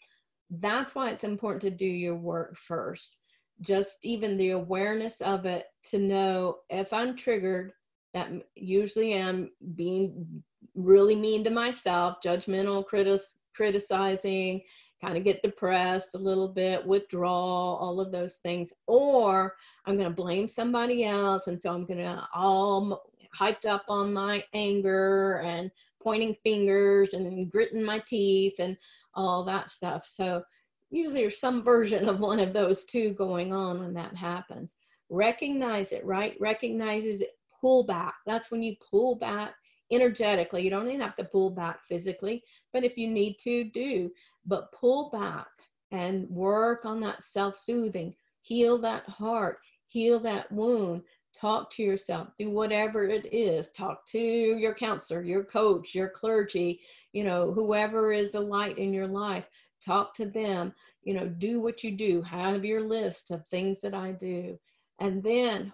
[0.49, 3.17] that's why it's important to do your work first.
[3.61, 7.73] Just even the awareness of it to know if I'm triggered,
[8.13, 10.43] that usually I'm being
[10.75, 13.21] really mean to myself, judgmental, critic-
[13.55, 14.61] criticizing,
[15.01, 18.73] kind of get depressed a little bit, withdraw, all of those things.
[18.87, 19.55] Or
[19.85, 21.47] I'm going to blame somebody else.
[21.47, 23.01] And so I'm going to all
[23.37, 28.77] hyped up on my anger and pointing fingers and gritting my teeth and
[29.13, 30.07] all that stuff.
[30.11, 30.43] So
[30.89, 34.75] usually there's some version of one of those two going on when that happens.
[35.09, 36.35] Recognize it, right?
[36.39, 38.15] Recognizes it, pull back.
[38.25, 39.53] That's when you pull back
[39.91, 40.63] energetically.
[40.63, 44.11] You don't even have to pull back physically, but if you need to, do.
[44.45, 45.47] But pull back
[45.91, 48.15] and work on that self soothing.
[48.41, 52.29] Heal that heart, heal that wound, talk to yourself.
[52.37, 53.71] Do whatever it is.
[53.71, 56.81] Talk to your counselor your coach your clergy
[57.13, 59.45] you know whoever is the light in your life.
[59.83, 60.73] Talk to them.
[61.03, 62.21] You know do what you do.
[62.21, 64.57] Have your list of things that i do.
[64.99, 65.73] And then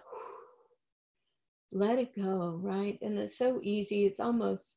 [1.72, 2.98] let it go right?
[3.02, 4.06] And it's so easy.
[4.06, 4.76] It's almost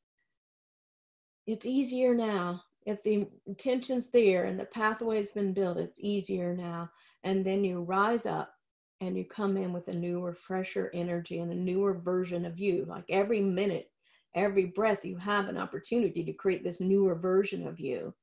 [1.47, 2.63] it's easier now.
[2.85, 6.89] If the intention's there and the pathway's been built it's easier now.
[7.23, 8.53] And then you rise up
[9.01, 12.85] and you come in with a newer, fresher energy and a newer version of you.
[12.87, 13.91] Like every minute,
[14.35, 18.13] every breath, you have an opportunity to create this newer version of you.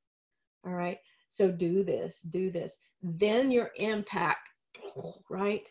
[0.65, 0.97] All right.
[1.29, 2.77] So do this, do this.
[3.03, 4.49] Then your impact,
[5.29, 5.69] right?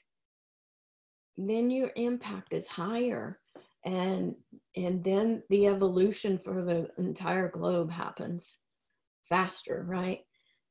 [1.39, 3.41] Then your impact is higher.
[3.85, 4.37] And
[4.77, 8.59] and then the evolution for the entire globe happens
[9.29, 10.21] faster, right?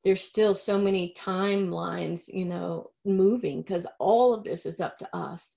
[0.04, 5.16] There's still so many timelines, you know, moving because all of this is up to
[5.16, 5.56] us.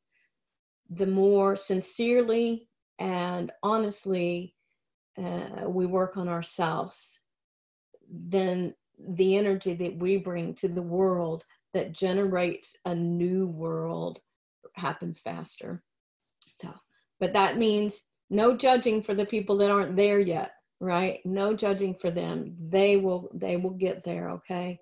[0.89, 2.67] The more sincerely
[2.99, 4.56] and honestly
[5.17, 7.19] uh, we work on ourselves,
[8.10, 14.19] then the energy that we bring to the world that generates a new world
[14.73, 15.84] happens faster.
[16.51, 16.73] So,
[17.19, 20.51] but that means no judging for the people that aren't there yet
[20.82, 21.20] right?
[21.26, 22.58] No judging for them.
[22.60, 24.80] They will they will get there okay?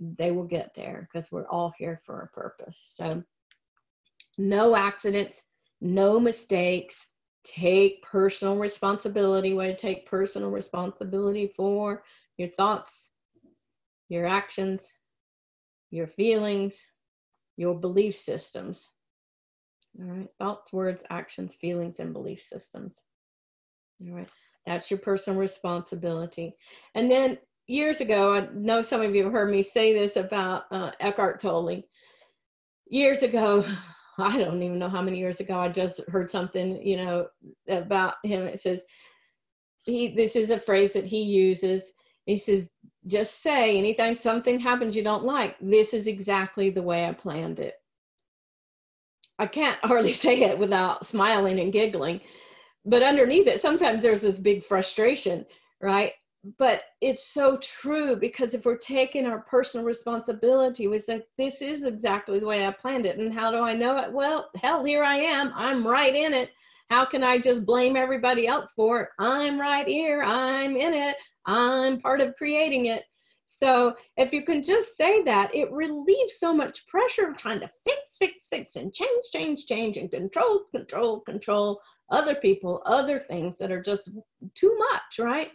[0.00, 2.78] They will get there because we're all here for a purpose.
[2.94, 3.24] So
[4.38, 5.42] no accidents
[5.82, 7.04] no mistakes.
[7.44, 9.52] Take personal responsibility.
[9.52, 12.04] Way to take personal responsibility for?
[12.36, 13.10] Your thoughts
[14.08, 14.92] your actions
[15.90, 16.78] your feelings
[17.56, 18.88] your belief systems.
[19.98, 23.02] All right thoughts words actions feelings and belief systems.
[24.06, 24.28] All right
[24.66, 26.56] that's your personal responsibility.
[26.94, 30.64] And then years ago, I know some of you have heard me say this about
[30.70, 31.82] uh, Eckhart Tolle.
[32.88, 33.64] Years ago,
[34.18, 37.26] I don't even know how many years ago, I just heard something, you know,
[37.68, 38.42] about him.
[38.42, 38.84] It says,
[39.84, 41.92] he, this is a phrase that he uses.
[42.26, 42.68] He says,
[43.06, 47.58] just say anything, something happens you don't like, this is exactly the way I planned
[47.58, 47.74] it.
[49.38, 52.20] I can't hardly say it without smiling and giggling
[52.84, 55.44] but underneath it sometimes there's this big frustration
[55.80, 56.12] right
[56.58, 61.84] but it's so true because if we're taking our personal responsibility we say this is
[61.84, 65.04] exactly the way i planned it and how do i know it well hell here
[65.04, 66.50] i am i'm right in it
[66.92, 69.08] how can I just blame everybody else for it?
[69.18, 70.22] I'm right here.
[70.22, 71.16] I'm in it.
[71.46, 73.04] I'm part of creating it.
[73.46, 77.70] So if you can just say that, it relieves so much pressure of trying to
[77.82, 81.80] fix, fix, fix, and change, change, change, and control, control, control
[82.12, 84.10] other people, other things that are just
[84.54, 85.48] too much, right?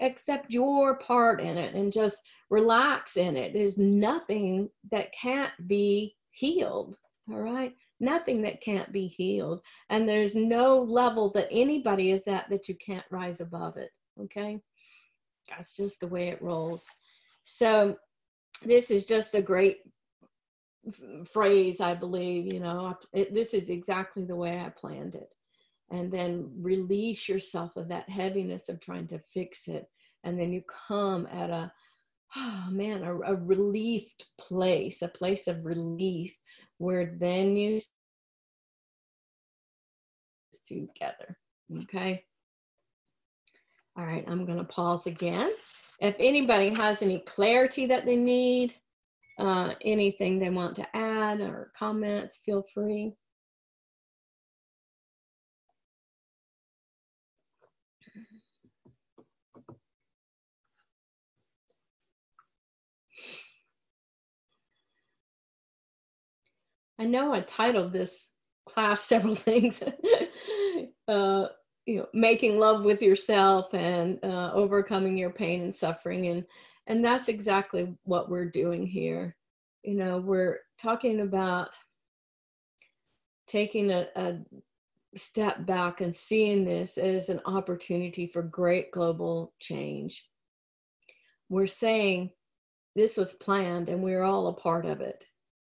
[0.00, 3.52] Accept your part in it and just relax in it.
[3.52, 6.96] There's nothing that can't be healed,
[7.30, 7.74] all right?
[7.98, 9.62] Nothing that can't be healed.
[9.90, 13.90] And there's no level that anybody is at that you can't rise above it,
[14.20, 14.60] okay?
[15.48, 16.86] That's just the way it rolls.
[17.42, 17.96] So
[18.64, 19.78] this is just a great
[21.24, 25.30] phrase, I believe, you know, it, this is exactly the way I planned it.
[25.90, 29.88] And then release yourself of that heaviness of trying to fix it.
[30.24, 31.72] And then you come at a,
[32.34, 36.34] oh man, a, a relieved place, a place of relief
[36.78, 37.80] where then you
[40.66, 41.36] together.
[41.82, 42.24] Okay.
[43.98, 45.52] All right, I'm going to pause again.
[46.00, 48.74] If anybody has any clarity that they need,
[49.38, 53.14] uh, anything they want to add or comments, feel free.
[66.98, 68.28] I know I titled this
[68.66, 69.82] class several things.
[71.08, 71.46] uh,
[71.86, 76.28] you know making love with yourself and uh, overcoming your pain and suffering.
[76.28, 76.44] And
[76.88, 79.36] and that's exactly what we're doing here.
[79.82, 81.70] You know we're talking about
[83.46, 84.38] taking a, a
[85.14, 90.26] step back and seeing this as an opportunity for great global change.
[91.48, 92.30] We're saying
[92.96, 95.24] this was planned and we're all a part of it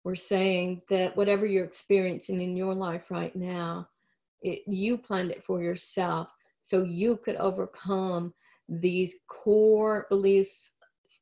[0.07, 3.89] we're saying that whatever you're experiencing in your life right now
[4.41, 6.31] it, you planned it for yourself
[6.63, 8.33] so you could overcome
[8.69, 10.71] these core beliefs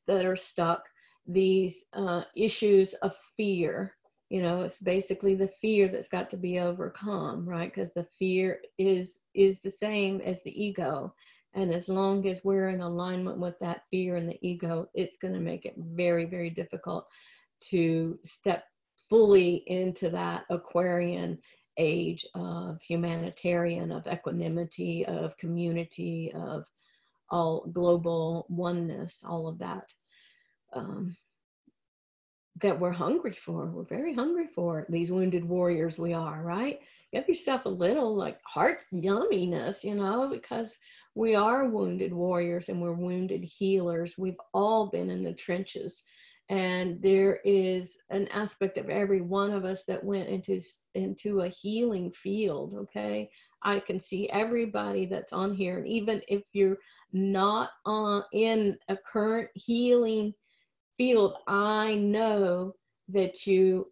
[0.05, 0.87] that are stuck,
[1.25, 3.95] these uh, issues of fear.
[4.29, 7.73] You know, it's basically the fear that's got to be overcome, right?
[7.73, 11.11] Because the fear is is the same as the ego,
[11.55, 15.33] and as long as we're in alignment with that fear and the ego, it's going
[15.33, 17.07] to make it very, very difficult
[17.71, 18.63] to step
[19.09, 21.39] fully into that Aquarian
[21.77, 26.65] age of humanitarian, of equanimity, of community, of
[27.29, 29.91] all global oneness, all of that.
[30.73, 31.15] Um,
[32.61, 33.65] that we're hungry for.
[33.65, 36.79] We're very hungry for these wounded warriors we are, right?
[37.11, 40.77] Give yourself a little like heart yumminess, you know, because
[41.15, 44.17] we are wounded warriors and we're wounded healers.
[44.17, 46.01] We've all been in the trenches
[46.49, 50.61] and there is an aspect of every one of us that went into
[50.93, 53.29] into a healing field okay?
[53.63, 55.77] I can see everybody that's on here.
[55.77, 56.77] And even if you're
[57.13, 60.33] not on in a current healing
[60.97, 62.73] field i know
[63.09, 63.87] that you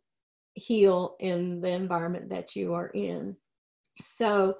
[0.56, 3.36] heal in the environment that you are in.
[4.02, 4.58] So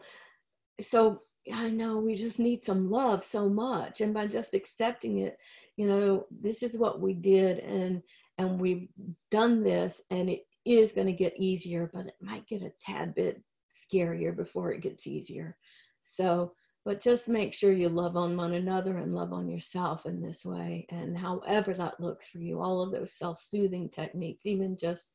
[0.82, 1.22] so
[1.52, 5.38] i know we just need some love so much and by just accepting it
[5.76, 8.02] you know this is what we did and
[8.38, 8.88] and we've
[9.32, 13.14] done this and it is going to get easier but it might get a tad
[13.14, 15.58] bit scarier before it gets easier.
[16.04, 16.54] So
[16.86, 20.44] but just make sure you love on one another and love on yourself in this
[20.44, 25.12] way and however that looks for you all of those self-soothing techniques even just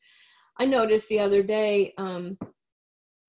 [0.59, 2.39] i noticed the other day um,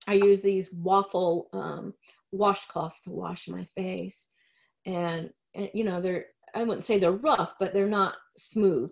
[0.06, 1.92] i use these waffle um,
[2.34, 4.26] washcloths to wash my face
[4.86, 8.90] and, and you know they're I wouldn't say they're rough, but they're not smooth.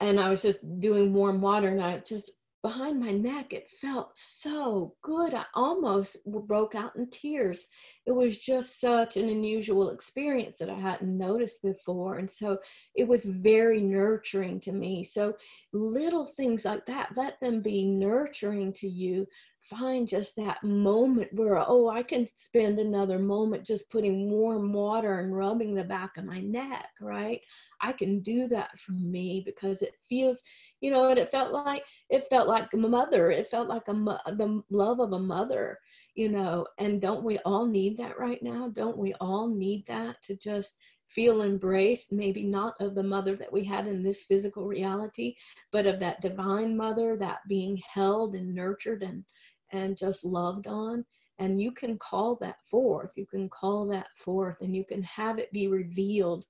[0.00, 2.30] And I was just doing warm water and I just
[2.62, 5.32] behind my neck, it felt so good.
[5.32, 7.66] I almost broke out in tears.
[8.04, 12.18] It was just such an unusual experience that I hadn't noticed before.
[12.18, 12.58] And so
[12.94, 15.04] it was very nurturing to me.
[15.04, 15.34] So
[15.72, 19.26] little things like that, let them be nurturing to you
[19.70, 25.20] find just that moment where, oh, I can spend another moment just putting warm water
[25.20, 27.40] and rubbing the back of my neck, right?
[27.80, 30.42] I can do that for me because it feels,
[30.80, 33.30] you know, and it felt like, it felt like a mother.
[33.30, 35.78] It felt like a, the love of a mother,
[36.14, 38.68] you know, and don't we all need that right now?
[38.68, 40.74] Don't we all need that to just
[41.06, 45.34] feel embraced, maybe not of the mother that we had in this physical reality,
[45.72, 49.24] but of that divine mother, that being held and nurtured and
[49.72, 51.04] and just loved on.
[51.38, 53.12] And you can call that forth.
[53.16, 56.44] You can call that forth and you can have it be revealed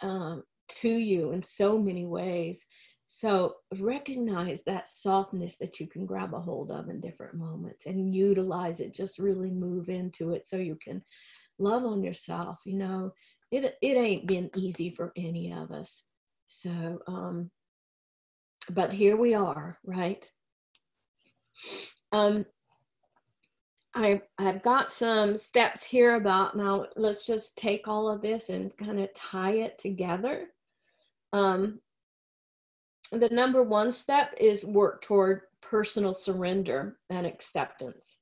[0.00, 0.42] um,
[0.80, 2.64] to you in so many ways.
[3.06, 8.14] So recognize that softness that you can grab a hold of in different moments and
[8.14, 8.94] utilize it.
[8.94, 11.02] Just really move into it so you can
[11.58, 12.58] love on yourself.
[12.64, 13.12] You know,
[13.50, 16.04] it it ain't been easy for any of us.
[16.46, 17.50] So, um,
[18.70, 20.26] but here we are, right?
[22.12, 22.46] Um,
[23.94, 26.86] I I've got some steps here about now.
[26.96, 30.48] Let's just take all of this and kind of tie it together.
[31.32, 31.80] Um,
[33.10, 38.16] the number one step is work toward personal surrender and acceptance.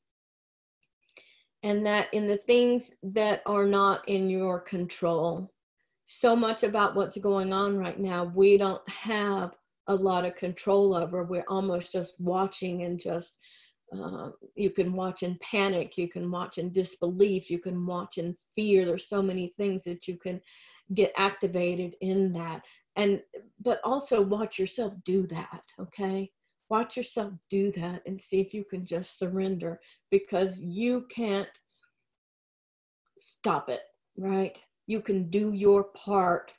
[1.63, 5.53] And that in the things that are not in your control,
[6.07, 9.55] so much about what's going on right now, we don't have
[9.87, 11.23] a lot of control over.
[11.23, 13.39] We're almost just watching and just,
[13.93, 18.37] uh, you can watch in panic, you can watch in disbelief, you can watch in
[18.55, 18.85] fear.
[18.85, 20.41] There's so many things that you can
[20.95, 22.63] get activated in that.
[22.97, 23.23] And
[23.61, 26.31] but also watch yourself do that okay?
[26.69, 29.81] Watch yourself do that and see if you can just surrender
[30.11, 31.49] because you can't
[33.19, 33.83] stop it
[34.17, 34.59] right?
[34.87, 36.53] You can do your part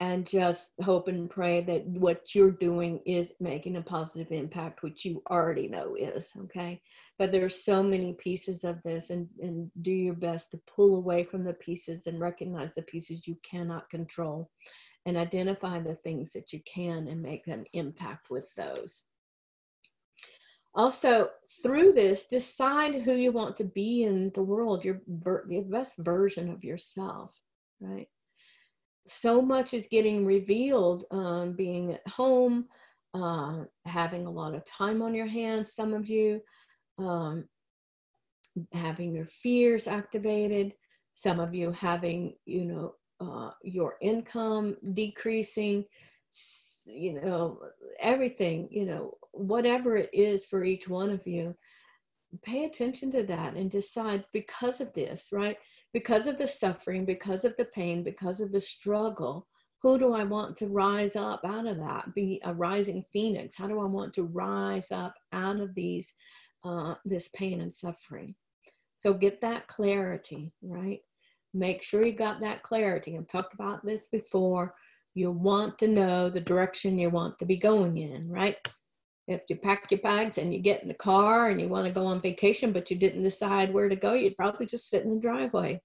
[0.00, 5.04] and just hope and pray that what you're doing is making a positive impact which
[5.04, 6.80] you already know is okay
[7.18, 11.24] but there's so many pieces of this and and do your best to pull away
[11.24, 14.48] from the pieces and recognize the pieces you cannot control
[15.08, 19.02] and identify the things that you can and make an impact with those.
[20.74, 21.30] Also,
[21.62, 26.50] through this, decide who you want to be in the world, your the best version
[26.50, 27.34] of yourself,
[27.80, 28.08] right?
[29.08, 32.66] So much is getting revealed, um, being at home,
[33.14, 36.40] uh, having a lot of time on your hands, some of you,
[36.98, 37.48] um,
[38.72, 40.74] having your fears activated,
[41.14, 45.84] some of you having, you know, uh, your income decreasing,
[46.84, 47.60] you know,
[48.00, 51.54] everything, you know, whatever it is for each one of you,
[52.42, 55.56] pay attention to that and decide because of this, right?
[55.92, 59.46] Because of the suffering, because of the pain, because of the struggle,
[59.80, 62.14] who do I want to rise up out of that?
[62.14, 63.54] Be a rising phoenix.
[63.54, 66.12] How do I want to rise up out of these,
[66.64, 68.34] uh, this pain and suffering?
[68.96, 71.00] So get that clarity, right?
[71.54, 73.16] Make sure you got that clarity.
[73.16, 74.74] I've talked about this before.
[75.14, 78.56] You want to know the direction you want to be going in, right?
[79.28, 81.92] If you pack your bags and you get in the car and you want to
[81.92, 85.10] go on vacation, but you didn't decide where to go, you'd probably just sit in
[85.10, 85.80] the driveway.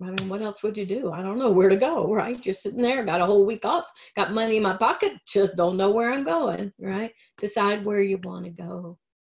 [0.00, 1.12] I mean, what else would you do?
[1.12, 2.40] I don't know where to go, right?
[2.40, 3.86] Just sitting there, got a whole week off,
[4.16, 7.12] got money in my pocket, just don't know where I'm going, right?
[7.38, 8.96] Decide where you want to go,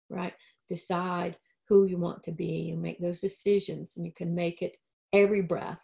[0.09, 0.33] right?
[0.69, 1.35] Decide
[1.67, 2.45] who you want to be.
[2.45, 4.77] You make those decisions and you can make it
[5.11, 5.79] every breath.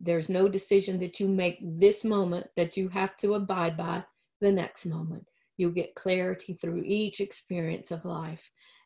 [0.00, 4.04] There's no decision that you make this moment that you have to abide by
[4.40, 5.26] the next moment.
[5.56, 8.42] You get clarity through each experience of life,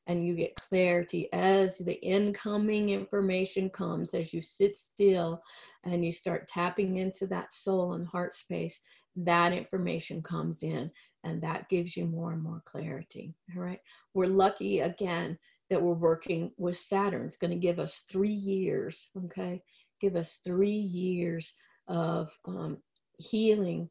[0.06, 5.42] and you get clarity as the incoming information comes, as you sit still
[5.84, 8.80] and you start tapping into that soul and heart space.
[9.16, 10.90] That information comes in,
[11.24, 13.34] and that gives you more and more clarity.
[13.54, 13.80] All right.
[14.14, 15.38] We're lucky again
[15.70, 17.26] that we're working with Saturn.
[17.26, 19.62] It's going to give us three years, okay?
[20.00, 21.52] Give us three years
[21.88, 22.78] of um,
[23.18, 23.90] healing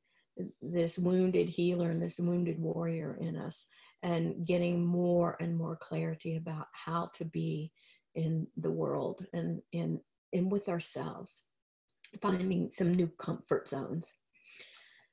[0.62, 3.66] this wounded healer and this wounded warrior in us
[4.04, 7.72] and getting more and more clarity about how to be
[8.16, 10.00] in the world and in
[10.34, 11.44] and with ourselves
[12.22, 14.12] finding some new comfort zones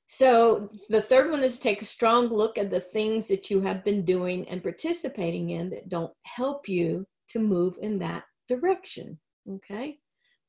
[0.06, 3.84] so the third one is take a strong look at the things that you have
[3.84, 9.18] been doing and participating in that don't help you to move in that direction.
[9.48, 9.98] Okay.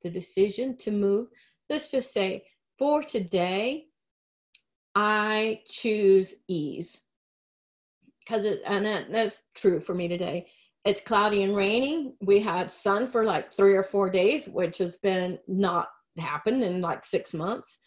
[0.03, 1.29] The decision to move,
[1.69, 2.45] let's just say
[2.77, 3.85] for today,
[4.95, 6.97] I choose ease.
[8.19, 10.47] Because it, and that, that's true for me today.
[10.83, 12.13] It's cloudy and raining.
[12.21, 16.81] We had sun for like three or four days, which has been not happened in
[16.81, 17.77] like six months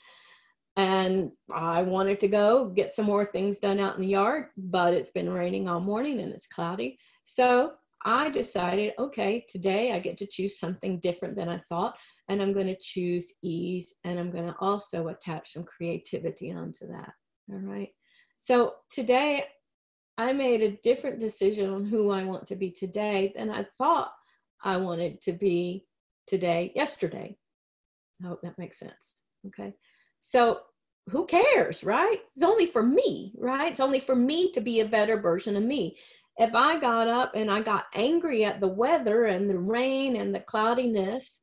[0.78, 4.94] and I wanted to go get some more things done out in the yard, but
[4.94, 7.00] it's been raining all morning and it's cloudy.
[7.24, 7.72] So
[8.04, 12.52] I decided, okay, today I get to choose something different than I thought, and I'm
[12.52, 17.12] going to choose ease, and I'm going to also attach some creativity onto that.
[17.50, 17.90] All right.
[18.38, 19.44] So today
[20.16, 24.12] I made a different decision on who I want to be today than I thought
[24.62, 25.86] I wanted to be
[26.26, 27.36] today, yesterday.
[28.22, 29.16] I hope that makes sense.
[29.46, 29.72] Okay.
[30.20, 30.60] So
[31.08, 32.18] who cares, right?
[32.34, 33.70] It's only for me, right?
[33.70, 35.96] It's only for me to be a better version of me.
[36.38, 40.32] If I got up and I got angry at the weather and the rain and
[40.32, 41.40] the cloudiness,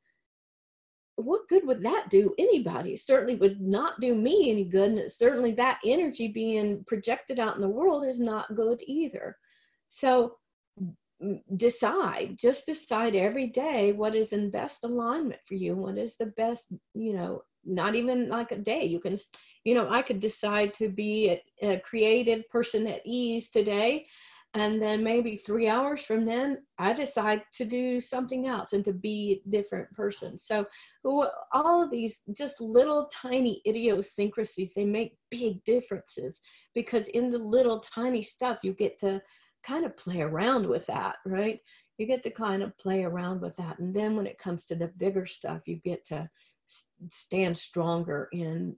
[1.17, 2.93] what good would that do anybody?
[2.93, 4.91] It certainly would not do me any good.
[4.91, 9.37] And certainly that energy being projected out in the world is not good either.
[9.87, 10.37] So
[11.55, 15.75] decide, just decide every day what is in best alignment for you.
[15.75, 18.83] What is the best, you know, not even like a day.
[18.85, 19.17] You can,
[19.63, 24.05] you know, I could decide to be a, a creative person at ease today
[24.55, 28.93] and then maybe three hours from then i decide to do something else and to
[28.93, 30.39] be a different person.
[30.39, 30.65] So
[31.51, 36.39] all of these just little tiny idiosyncrasies they make big differences
[36.73, 39.21] because in the little tiny stuff you get to
[39.63, 41.59] kind of play around with that right?
[41.97, 43.79] You get to kind of play around with that.
[43.79, 46.29] And then when it comes to the bigger stuff you get to
[47.09, 48.75] stand stronger in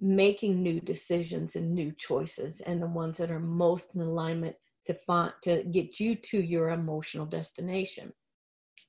[0.00, 4.56] making new decisions and new choices and the ones that are most in alignment
[4.92, 8.12] to find to get you to your emotional destination.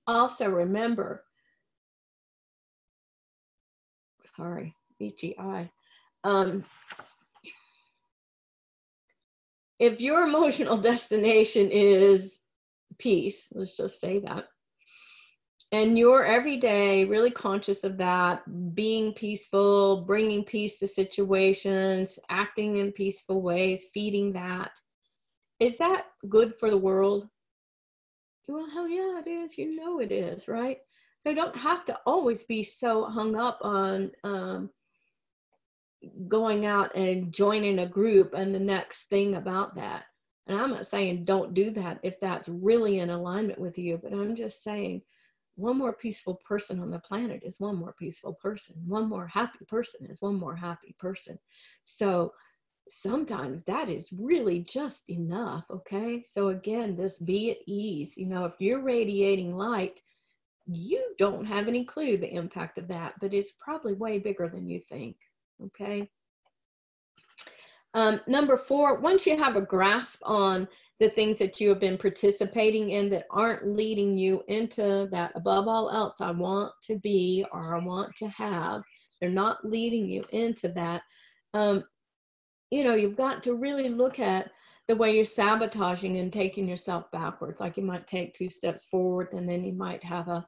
[0.07, 1.23] Also remember,
[4.35, 5.69] sorry, EGI.
[6.23, 6.65] Um,
[9.79, 12.39] if your emotional destination is
[12.97, 14.47] peace, let's just say that,
[15.71, 18.43] and you're every day really conscious of that,
[18.75, 24.71] being peaceful, bringing peace to situations, acting in peaceful ways, feeding that,
[25.61, 27.29] is that good for the world?
[28.47, 29.57] Well, hell yeah, it is.
[29.57, 30.79] You know it is, right?
[31.19, 34.71] So don't have to always be so hung up on um,
[36.27, 40.05] going out and joining a group and the next thing about that.
[40.47, 44.13] And I'm not saying don't do that if that's really in alignment with you, but
[44.13, 45.03] I'm just saying
[45.55, 48.73] one more peaceful person on the planet is one more peaceful person.
[48.87, 51.37] One more happy person is one more happy person.
[51.85, 52.33] So
[52.91, 55.63] sometimes that is really just enough.
[55.69, 56.23] Okay.
[56.23, 58.17] So again, this be at ease.
[58.17, 59.99] You know, if you're radiating light,
[60.67, 64.69] you don't have any clue the impact of that, but it's probably way bigger than
[64.69, 65.15] you think.
[65.63, 66.09] Okay.
[67.93, 70.67] Um, number four, once you have a grasp on
[70.99, 75.67] the things that you have been participating in that aren't leading you into that above
[75.67, 78.83] all else I want to be or I want to have,
[79.19, 81.01] they're not leading you into that.
[81.53, 81.83] Um,
[82.71, 84.49] you know, you've got to really look at
[84.87, 87.59] the way you're sabotaging and taking yourself backwards.
[87.61, 90.47] Like you might take two steps forward and then you might have a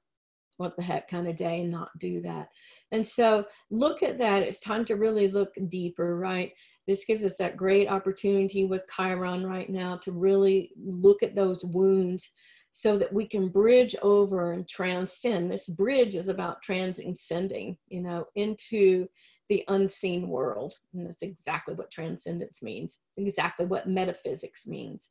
[0.57, 2.47] what the heck kind of day and not do that.
[2.91, 4.43] And so look at that.
[4.43, 6.51] It's time to really look deeper, right?
[6.87, 11.63] This gives us that great opportunity with Chiron right now to really look at those
[11.63, 12.29] wounds
[12.71, 15.49] so that we can bridge over and transcend.
[15.49, 19.07] This bridge is about transcending, you know, into
[19.49, 20.73] the unseen world.
[20.93, 25.09] And that's exactly what transcendence means, exactly what metaphysics means.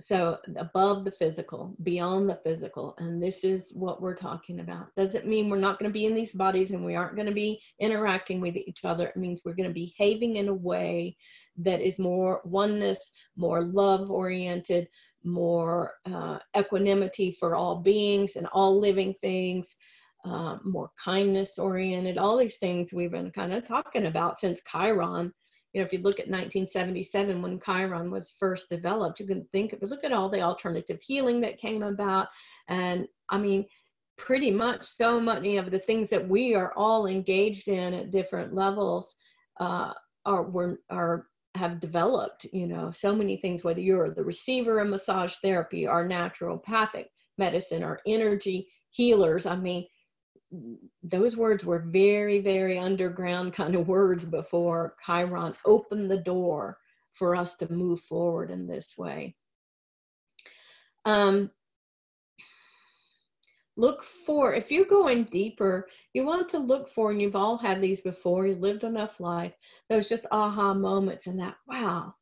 [0.00, 2.94] So, above the physical, beyond the physical.
[2.98, 4.94] And this is what we're talking about.
[4.94, 7.34] Doesn't mean we're not going to be in these bodies and we aren't going to
[7.34, 9.08] be interacting with each other.
[9.08, 11.16] It means we're going to be behaving in a way
[11.58, 14.88] that is more oneness, more love oriented,
[15.22, 19.76] more uh, equanimity for all beings and all living things,
[20.24, 25.32] uh, more kindness oriented, all these things we've been kind of talking about since Chiron.
[25.72, 29.72] You know, if you look at 1977 when Chiron was first developed, you can think
[29.72, 32.28] of look at all the alternative healing that came about.
[32.68, 33.66] And I mean,
[34.20, 38.54] pretty much so many of the things that we are all engaged in at different
[38.54, 39.16] levels
[39.60, 39.92] uh,
[40.26, 44.88] are were are have developed you know so many things whether you're the receiver of
[44.88, 47.06] massage therapy or naturopathic
[47.38, 49.84] medicine or energy healers i mean
[51.02, 56.78] those words were very, very underground kind of words before Chiron opened the door
[57.12, 59.36] for us to move forward in this way.
[61.04, 61.50] Um,
[63.76, 67.80] look for, if you're going deeper, you want to look for, and you've all had
[67.80, 69.52] these before, you lived enough life,
[69.88, 72.14] those just aha moments and that, wow,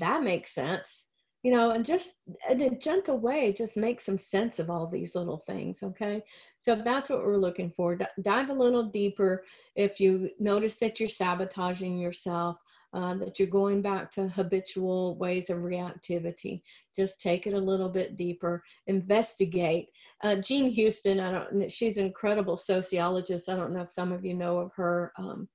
[0.00, 1.04] that makes sense
[1.44, 2.14] you know, and just
[2.50, 5.82] in a gentle way, just make some sense of all these little things.
[5.82, 6.22] Okay.
[6.58, 7.94] So that's what we're looking for.
[7.94, 9.44] D- dive a little deeper.
[9.76, 12.56] If you notice that you're sabotaging yourself,
[12.92, 16.62] uh, that you're going back to habitual ways of reactivity,
[16.96, 18.64] just take it a little bit deeper.
[18.88, 19.90] Investigate.
[20.24, 21.70] Uh, Jean Houston, I don't.
[21.70, 23.48] She's an incredible sociologist.
[23.48, 25.12] I don't know if some of you know of her.
[25.16, 25.48] Um,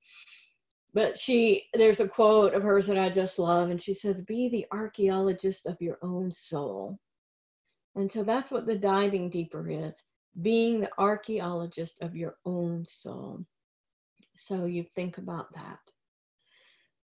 [0.94, 4.48] but she there's a quote of hers that i just love and she says be
[4.48, 6.98] the archaeologist of your own soul.
[7.96, 10.02] And so that's what the diving deeper is
[10.42, 13.44] being the archaeologist of your own soul.
[14.36, 15.78] So you think about that.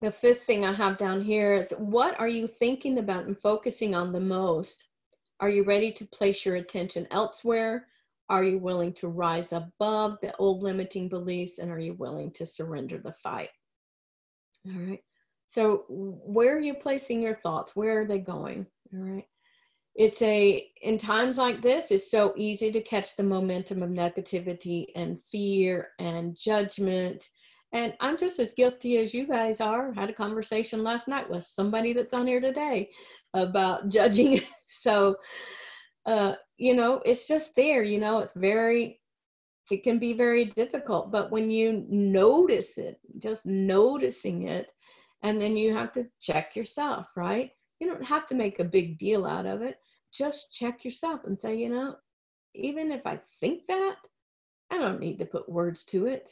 [0.01, 3.93] The fifth thing i have down here is what are you thinking about and focusing
[3.93, 4.85] on the most?
[5.39, 7.87] Are you ready to place your attention elsewhere?
[8.29, 12.45] Are you willing to rise above the old limiting beliefs and are you willing to
[12.45, 13.49] surrender the fight?
[14.67, 15.03] All right.
[15.47, 17.75] So, where are you placing your thoughts?
[17.75, 18.65] Where are they going?
[18.93, 19.25] All right.
[19.95, 24.85] It's a, in times like this, it's so easy to catch the momentum of negativity
[24.95, 27.27] and fear and judgment.
[27.73, 29.91] And I'm just as guilty as you guys are.
[29.91, 32.89] I had a conversation last night with somebody that's on here today
[33.33, 34.41] about judging.
[34.67, 35.17] so,
[36.05, 39.00] uh, you know, it's just there, you know, it's very,
[39.71, 41.11] it can be very difficult.
[41.11, 44.71] But when you notice it, just noticing it,
[45.23, 47.51] and then you have to check yourself, right?
[47.79, 49.77] You don't have to make a big deal out of it.
[50.11, 51.95] Just check yourself and say, you know,
[52.53, 53.95] even if I think that,
[54.71, 56.29] I don't need to put words to it.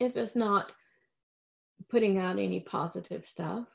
[0.00, 0.72] If it's not
[1.90, 3.66] putting out any positive stuff,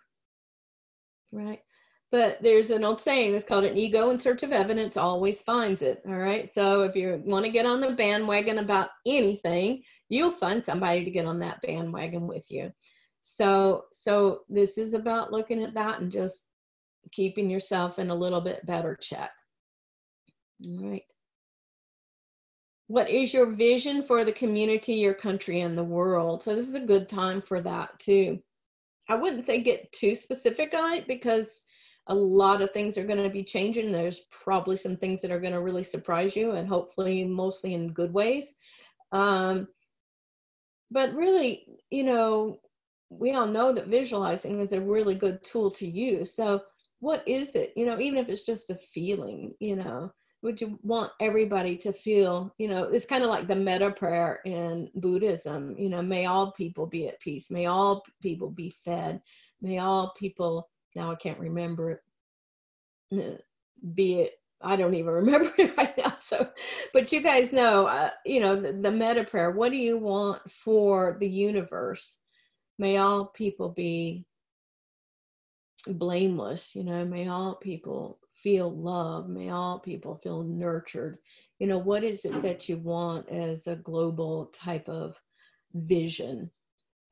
[1.31, 1.61] right?
[2.09, 5.81] But there's an old saying it's called an ego in search of evidence always finds
[5.81, 6.01] it.
[6.07, 6.49] All right.
[6.49, 11.11] So if you want to get on the bandwagon about anything, you'll find somebody to
[11.11, 12.71] get on that bandwagon with you.
[13.21, 16.45] So so this is about looking at that and just
[17.11, 19.31] keeping yourself in a little bit better check.
[20.65, 21.03] All right.
[22.87, 26.41] What is your vision for the community, your country, and the world?
[26.43, 28.41] So this is a good time for that too.
[29.09, 31.65] I wouldn't say get too specific on it because
[32.07, 33.91] a lot of things are going to be changing.
[33.91, 37.93] There's probably some things that are going to really surprise you, and hopefully, mostly in
[37.93, 38.53] good ways.
[39.11, 39.67] Um,
[40.91, 42.59] but really, you know,
[43.09, 46.33] we all know that visualizing is a really good tool to use.
[46.33, 46.61] So,
[46.99, 47.73] what is it?
[47.75, 50.11] You know, even if it's just a feeling, you know,
[50.43, 54.39] would you want everybody to feel, you know, it's kind of like the metta prayer
[54.45, 59.21] in Buddhism, you know, may all people be at peace, may all people be fed,
[59.61, 62.01] may all people now I can't remember
[63.11, 63.43] it.
[63.95, 66.17] Be it, I don't even remember it right now.
[66.19, 66.49] So,
[66.93, 69.51] but you guys know, uh, you know, the, the metta prayer.
[69.51, 72.17] What do you want for the universe?
[72.79, 74.25] May all people be
[75.87, 76.75] blameless.
[76.75, 79.29] You know, may all people feel love.
[79.29, 81.17] May all people feel nurtured.
[81.59, 85.15] You know, what is it that you want as a global type of
[85.73, 86.51] vision?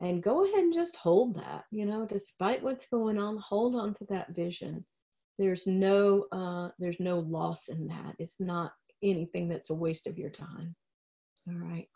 [0.02, 3.94] And go ahead and just hold that you know despite what's going on hold on
[3.96, 4.86] to that vision.
[5.38, 8.16] There's no uh there's no loss in that.
[8.20, 8.74] It's not
[9.04, 10.76] anything that's a waste of your time.
[11.48, 11.88] All right.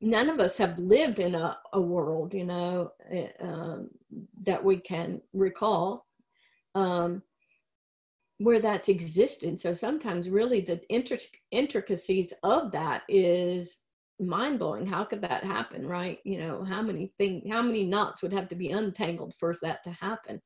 [0.00, 2.90] None of us have lived in a, a world you know
[3.40, 3.88] um,
[4.42, 6.06] that we can recall
[6.74, 7.22] um,
[8.38, 9.60] where that's existed.
[9.60, 10.80] So sometimes really the
[11.50, 13.76] intricacies of that is
[14.20, 14.86] mind blowing.
[14.86, 16.18] How could that happen, right?
[16.24, 19.82] You know, how many things, how many knots would have to be untangled for that
[19.84, 20.40] to happen?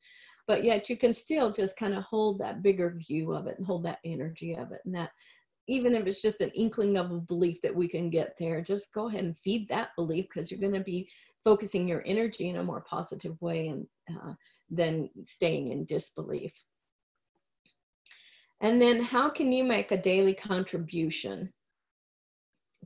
[0.46, 3.66] But yet you can still just kind of hold that bigger view of it and
[3.66, 4.80] hold that energy of it.
[4.84, 5.10] And that
[5.66, 8.92] even if it's just an inkling of a belief that we can get there, just
[8.94, 11.08] go ahead and feed that belief because you're going to be
[11.44, 14.32] focusing your energy in a more positive way and uh,
[14.70, 16.52] than staying in disbelief.
[18.60, 21.52] And then how can you make a daily contribution?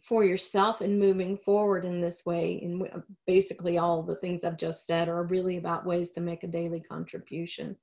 [0.02, 4.84] For yourself and moving forward in this way and basically all the things i've just
[4.84, 7.76] said are really about ways to make a daily contribution.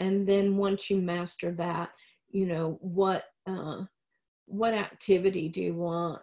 [0.00, 1.90] And then once you master that
[2.30, 3.84] you know what uh,
[4.46, 6.20] what activity do you want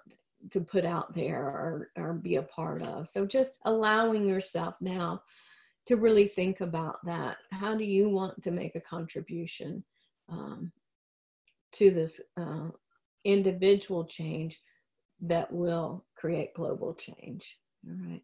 [0.50, 3.08] to put out there or, or be a part of?
[3.08, 5.24] So just allowing yourself now
[5.86, 7.38] to really think about that.
[7.52, 9.84] How do you want to make a contribution
[10.30, 10.72] um,
[11.74, 12.70] to this uh,
[13.24, 14.60] individual change
[15.22, 17.58] that will create global change.
[17.88, 18.22] All right.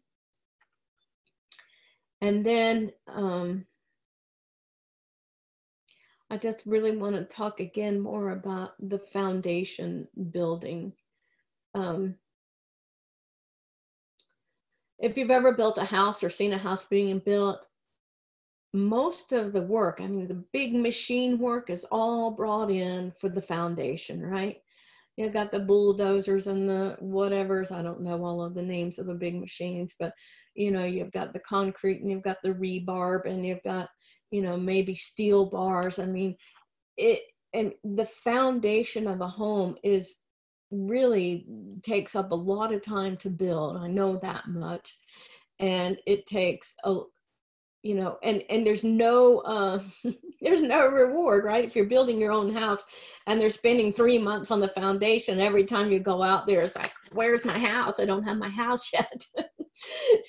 [2.20, 3.64] And then um,
[6.30, 10.92] I just really want to talk again more about the foundation building.
[11.74, 12.16] Um,
[14.98, 17.66] if you've ever built a house or seen a house being built,
[18.74, 23.28] most of the work, I mean, the big machine work is all brought in for
[23.28, 24.60] the foundation, right?
[25.18, 27.72] You got the bulldozers and the whatevers.
[27.72, 30.12] I don't know all of the names of the big machines, but
[30.54, 33.88] you know, you've got the concrete and you've got the rebar and you've got,
[34.30, 35.98] you know, maybe steel bars.
[35.98, 36.36] I mean,
[36.96, 40.14] it and the foundation of a home is
[40.70, 41.44] really
[41.82, 43.76] takes up a lot of time to build.
[43.76, 44.96] I know that much.
[45.58, 47.00] And it takes a
[47.82, 49.82] you know and and there's no uh
[50.40, 52.82] there's no reward right if you're building your own house
[53.26, 56.76] and they're spending three months on the foundation every time you go out there it's
[56.76, 59.24] like where's my house i don't have my house yet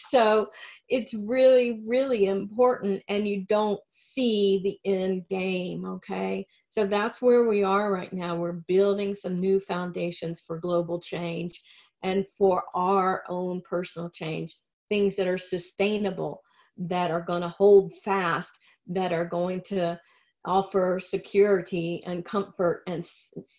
[0.09, 0.47] so
[0.89, 5.85] it's really, really important, and you don't see the end game.
[5.85, 6.45] Okay.
[6.67, 8.35] So that's where we are right now.
[8.35, 11.61] We're building some new foundations for global change
[12.03, 16.41] and for our own personal change, things that are sustainable,
[16.79, 19.99] that are going to hold fast, that are going to
[20.45, 23.05] offer security and comfort and,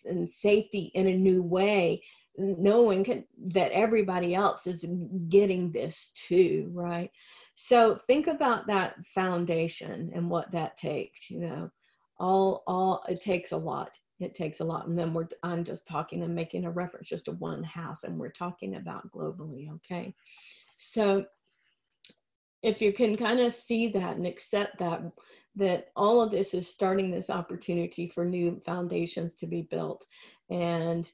[0.05, 2.01] and safety in a new way
[2.37, 4.85] knowing can, that everybody else is
[5.29, 7.11] getting this too, right?
[7.55, 11.71] So think about that foundation and what that takes, you know.
[12.19, 13.97] All all it takes a lot.
[14.19, 14.87] It takes a lot.
[14.87, 18.17] And then we're I'm just talking and making a reference just to one house and
[18.17, 20.13] we're talking about globally, okay?
[20.77, 21.25] So
[22.63, 25.01] if you can kind of see that and accept that
[25.55, 30.05] that all of this is starting this opportunity for new foundations to be built.
[30.49, 31.09] And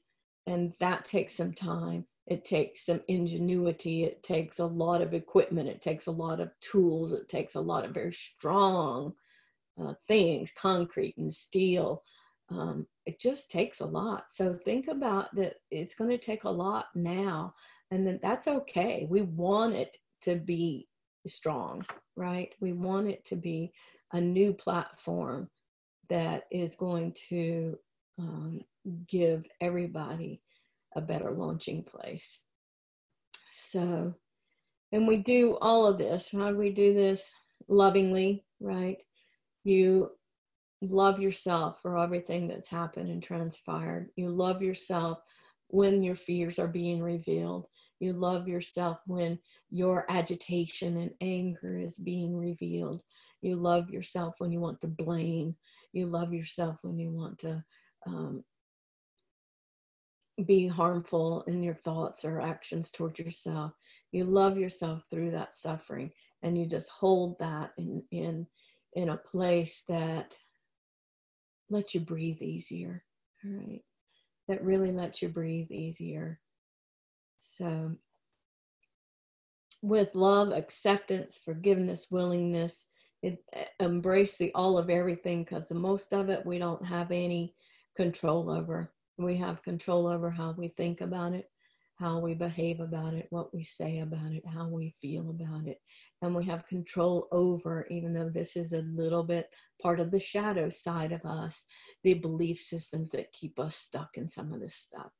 [0.46, 2.06] and that takes some time.
[2.26, 4.04] It takes some ingenuity.
[4.04, 5.68] It takes a lot of equipment.
[5.68, 7.12] It takes a lot of tools.
[7.12, 9.14] It takes a lot of very strong
[9.80, 12.02] uh, things concrete and steel.
[12.50, 14.24] Um, it just takes a lot.
[14.30, 17.54] So think about that it's going to take a lot now
[17.90, 19.06] and then that's okay.
[19.08, 20.87] We want it to be
[21.28, 21.84] strong
[22.16, 23.72] right we want it to be
[24.12, 25.48] a new platform
[26.08, 27.78] that is going to
[28.18, 28.60] um,
[29.06, 30.40] give everybody
[30.96, 32.38] a better launching place.
[33.50, 34.14] So,
[34.92, 36.28] and we do all of this.
[36.32, 37.22] How do we do this?
[37.68, 39.02] Lovingly, right?
[39.64, 40.10] You
[40.80, 44.10] love yourself for everything that's happened and transpired.
[44.16, 45.18] You love yourself
[45.68, 47.66] when your fears are being revealed.
[48.00, 49.38] You love yourself when
[49.70, 53.02] your agitation and anger is being revealed.
[53.42, 55.56] You love yourself when you want to blame.
[55.92, 57.64] You love yourself when you want to
[58.06, 58.44] um,
[60.46, 63.72] be harmful in your thoughts or actions towards yourself.
[64.12, 66.10] You love yourself through that suffering
[66.42, 68.46] and you just hold that in in
[68.94, 70.36] in a place that
[71.70, 73.04] lets you breathe easier.
[73.44, 73.82] All right.
[74.48, 76.40] That really lets you breathe easier.
[77.56, 77.96] So
[79.82, 82.84] with love, acceptance, forgiveness, willingness,
[83.22, 83.44] it,
[83.80, 87.54] embrace the all of everything because the most of it we don't have any
[87.96, 91.50] control over we have control over how we think about it,
[91.96, 95.80] how we behave about it, what we say about it, how we feel about it.
[96.22, 99.50] And we have control over, even though this is a little bit
[99.82, 101.64] part of the shadow side of us,
[102.04, 105.10] the belief systems that keep us stuck in some of this stuff.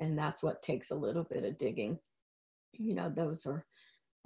[0.00, 1.98] And that's what takes a little bit of digging.
[2.72, 3.64] You know, those are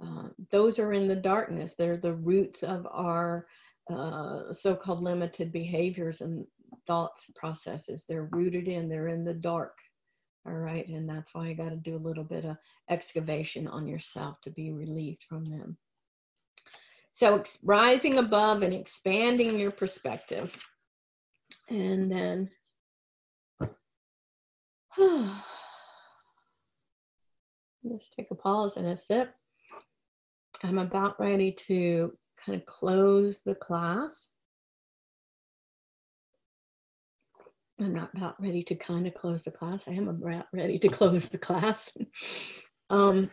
[0.03, 1.75] uh, those are in the darkness.
[1.77, 3.47] They're the roots of our
[3.89, 6.45] uh, so-called limited behaviors and
[6.87, 9.77] thoughts processes they're rooted in they're in the dark
[10.45, 12.57] all right and that's why you got to do a little bit of
[12.89, 15.77] excavation on yourself to be relieved from them
[17.11, 20.55] so rising above and expanding your perspective
[21.69, 22.49] and then
[27.83, 29.33] let's take a pause and a sip
[30.63, 32.11] i'm about ready to
[32.45, 34.27] kind of close the class
[37.79, 39.83] I'm not about ready to kind of close the class.
[39.87, 41.91] I am about ready to close the class.
[42.89, 43.29] um,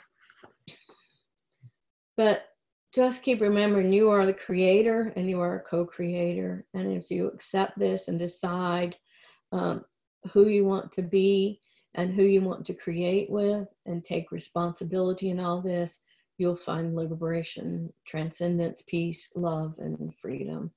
[2.17, 2.43] but
[2.93, 6.67] just keep remembering you are the creator and you are a co-creator.
[6.75, 8.97] And as you accept this and decide
[9.53, 9.85] um,
[10.33, 11.61] who you want to be
[11.95, 15.99] and who you want to create with and take responsibility in all this,
[16.39, 20.71] you'll find liberation, transcendence, peace, love, and freedom.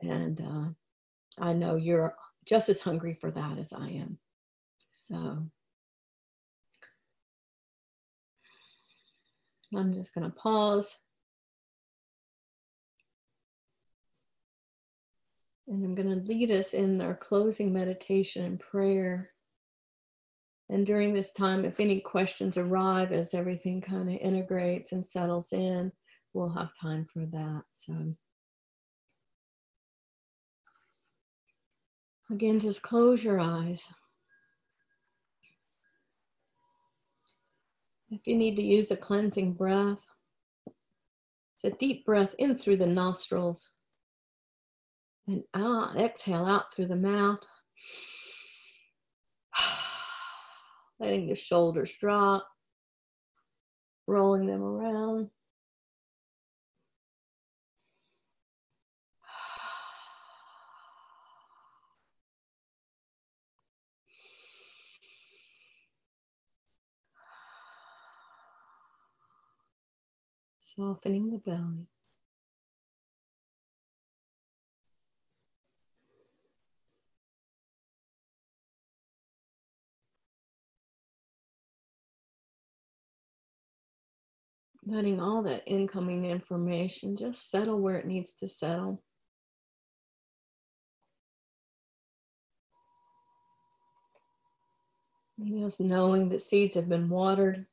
[0.00, 2.14] And uh, I know you're
[2.44, 4.18] just as hungry for that as I am.
[4.92, 5.38] So
[9.74, 10.96] I'm just going to pause.
[15.68, 19.30] And I'm going to lead us in our closing meditation and prayer.
[20.68, 25.52] And during this time, if any questions arrive as everything kind of integrates and settles
[25.52, 25.92] in,
[26.32, 27.62] we'll have time for that.
[27.72, 28.14] So.
[32.30, 33.84] Again, just close your eyes.
[38.10, 40.04] If you need to use a cleansing breath,
[40.66, 43.70] it's a deep breath in through the nostrils
[45.28, 47.44] and out, exhale out through the mouth.
[50.98, 52.48] Letting the shoulders drop,
[54.06, 55.28] rolling them around.
[70.76, 71.86] Softening the belly.
[84.86, 89.02] Letting all that incoming information just settle where it needs to settle.
[95.44, 97.66] Just knowing that seeds have been watered,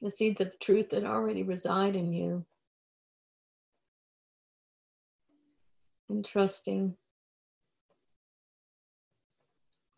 [0.00, 2.44] the seeds of truth that already reside in you.
[6.08, 6.96] And trusting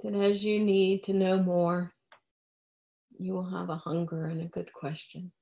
[0.03, 1.93] that as you need to know more,
[3.19, 5.33] you will have a hunger and a good question.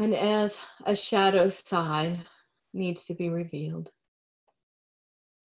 [0.00, 2.24] And as a shadow side
[2.72, 3.90] needs to be revealed,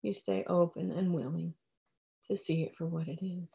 [0.02, 1.54] you stay open and willing
[2.30, 3.50] to see it for what it is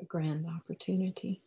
[0.00, 1.43] a grand opportunity.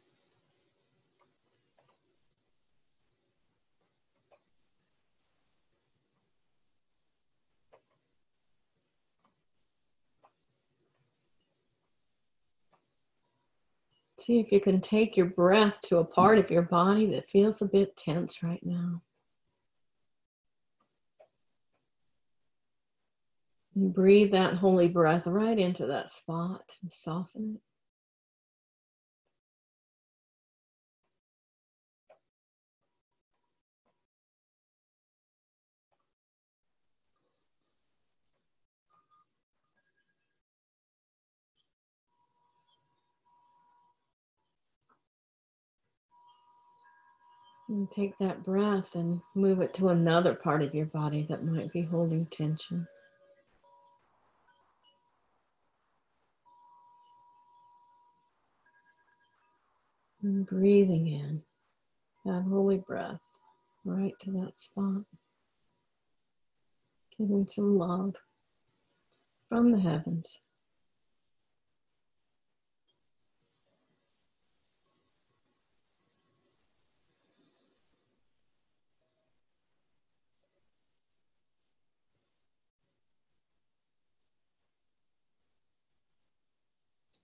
[14.27, 17.61] See if you can take your breath to a part of your body that feels
[17.61, 19.01] a bit tense right now.
[23.73, 27.61] And breathe that holy breath right into that spot and soften it.
[47.69, 51.71] And take that breath and move it to another part of your body that might
[51.73, 52.87] be holding tension.
[60.23, 61.43] And breathing in
[62.25, 63.19] that holy breath
[63.83, 65.03] right to that spot.
[67.17, 68.15] Giving some love
[69.49, 70.39] from the heavens.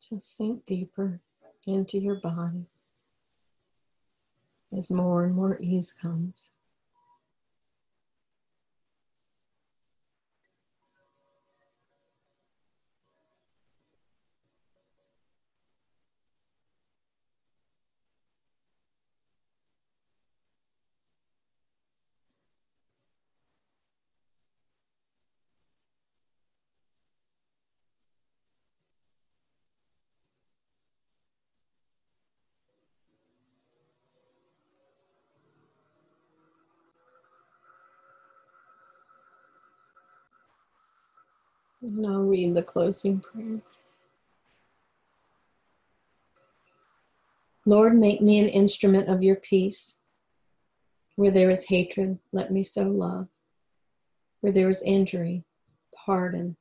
[0.10, 1.20] Just sink deeper
[1.66, 2.66] into your body
[4.76, 6.51] as more and more ease comes.
[41.84, 43.60] And I'll read the closing prayer.
[47.66, 49.98] Lord, make me an instrument of your peace.
[51.18, 53.28] Where there is hatred, let me sow love.
[54.40, 55.44] Where there is injury,
[55.94, 56.56] pardon.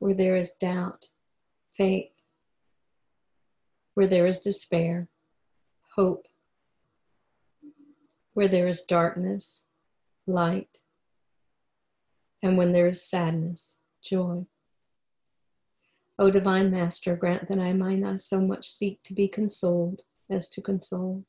[0.00, 1.06] Where there is doubt,
[1.76, 2.10] faith.
[3.94, 5.08] Where there is despair,
[5.94, 6.26] hope.
[8.34, 9.62] Where there is darkness,
[10.26, 10.80] light.
[12.42, 14.44] And when there is sadness, joy.
[16.18, 20.48] O Divine Master, grant that I might not so much seek to be consoled as
[20.50, 21.24] to console,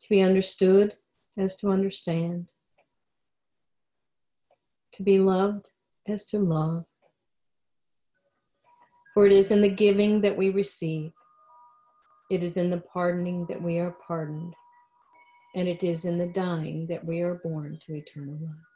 [0.00, 0.94] to be understood
[1.36, 2.52] as to understand,
[4.92, 5.68] to be loved
[6.06, 6.84] as to love.
[9.14, 11.12] For it is in the giving that we receive,
[12.30, 14.54] it is in the pardoning that we are pardoned,
[15.56, 18.69] and it is in the dying that we are born to eternal life.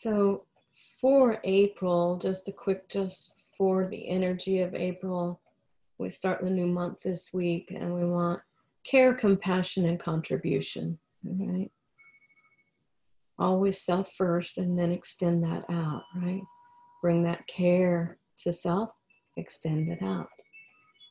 [0.00, 0.44] So
[0.98, 5.38] for April, just a quick, just for the energy of April,
[5.98, 8.40] we start the new month this week and we want
[8.82, 10.98] care, compassion, and contribution.
[11.22, 11.70] Right?
[13.38, 16.44] Always self first and then extend that out, right?
[17.02, 18.88] Bring that care to self,
[19.36, 20.30] extend it out.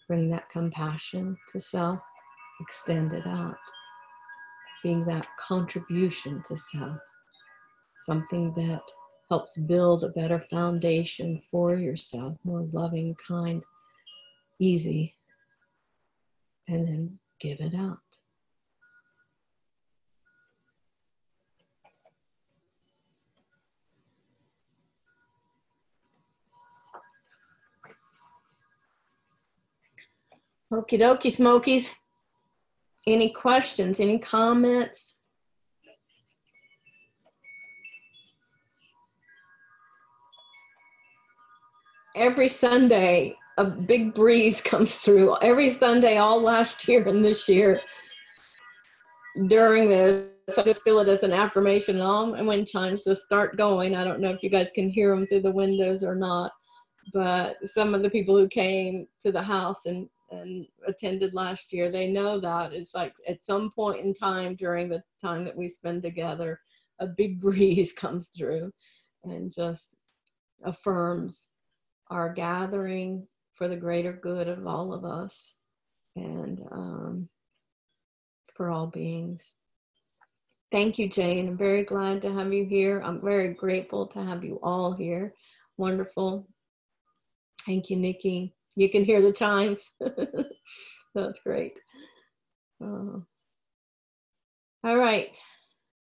[0.08, 2.00] Bring that compassion to self,
[2.60, 3.58] extend it out.
[4.82, 6.98] Being that contribution to self
[8.06, 8.82] something that
[9.30, 13.64] helps build a better foundation for yourself, more loving, kind,
[14.60, 15.16] easy,
[16.68, 18.00] and then give it out.
[30.72, 31.90] Okie dokie, Smokies.
[33.08, 35.16] Any questions, any comments?
[42.20, 45.38] Every Sunday, a big breeze comes through.
[45.42, 47.80] Every Sunday, all last year and this year,
[49.48, 51.96] during this, I just feel it as an affirmation.
[51.96, 53.96] And all my wind chimes just start going.
[53.96, 56.52] I don't know if you guys can hear them through the windows or not,
[57.14, 61.90] but some of the people who came to the house and and attended last year,
[61.90, 65.68] they know that it's like at some point in time during the time that we
[65.68, 66.60] spend together,
[67.00, 68.72] a big breeze comes through
[69.24, 69.96] and just
[70.66, 71.49] affirms
[72.10, 75.54] our gathering for the greater good of all of us
[76.16, 77.30] and um,
[78.56, 79.44] for all beings.
[80.72, 81.48] Thank you, Jane.
[81.48, 83.02] I'm very glad to have you here.
[83.04, 85.34] I'm very grateful to have you all here.
[85.78, 86.48] Wonderful.
[87.66, 88.54] Thank you, Nikki.
[88.76, 89.82] You can hear the chimes.
[91.16, 91.74] That's great.
[92.84, 93.20] Uh,
[94.84, 95.36] all right.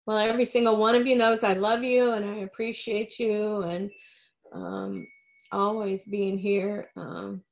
[0.06, 3.90] Well, every single one of you knows I love you and I appreciate you and
[4.52, 5.06] um,
[5.52, 7.42] always being here um,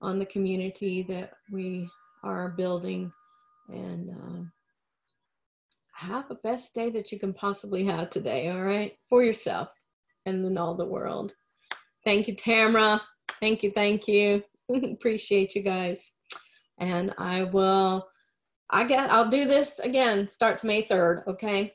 [0.00, 1.88] on the community that we
[2.22, 3.12] are building
[3.68, 4.42] and uh,
[5.94, 8.96] have the best day that you can possibly have today, all right?
[9.08, 9.68] For yourself
[10.26, 11.34] and then all the world.
[12.04, 13.00] Thank you, Tamara.
[13.40, 14.42] Thank you, thank you.
[14.72, 16.10] Appreciate you guys.
[16.78, 18.08] And I will,
[18.70, 21.74] I get, I'll do this again, starts May 3rd, okay?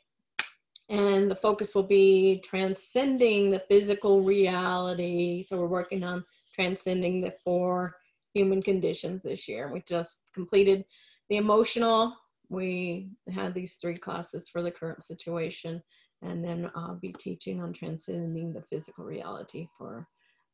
[0.89, 5.43] And the focus will be transcending the physical reality.
[5.47, 6.23] So we're working on
[6.53, 7.95] transcending the four
[8.33, 9.71] human conditions this year.
[9.73, 10.85] We just completed
[11.29, 12.15] the emotional.
[12.49, 15.81] We had these three classes for the current situation.
[16.21, 20.07] And then I'll be teaching on transcending the physical reality for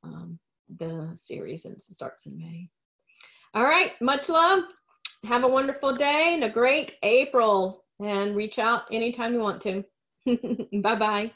[0.04, 0.40] um,
[0.78, 2.70] the series and it starts in May.
[3.54, 4.64] All right, much love.
[5.26, 9.84] Have a wonderful day and a great April and reach out anytime you want to.
[10.82, 11.32] bye bye.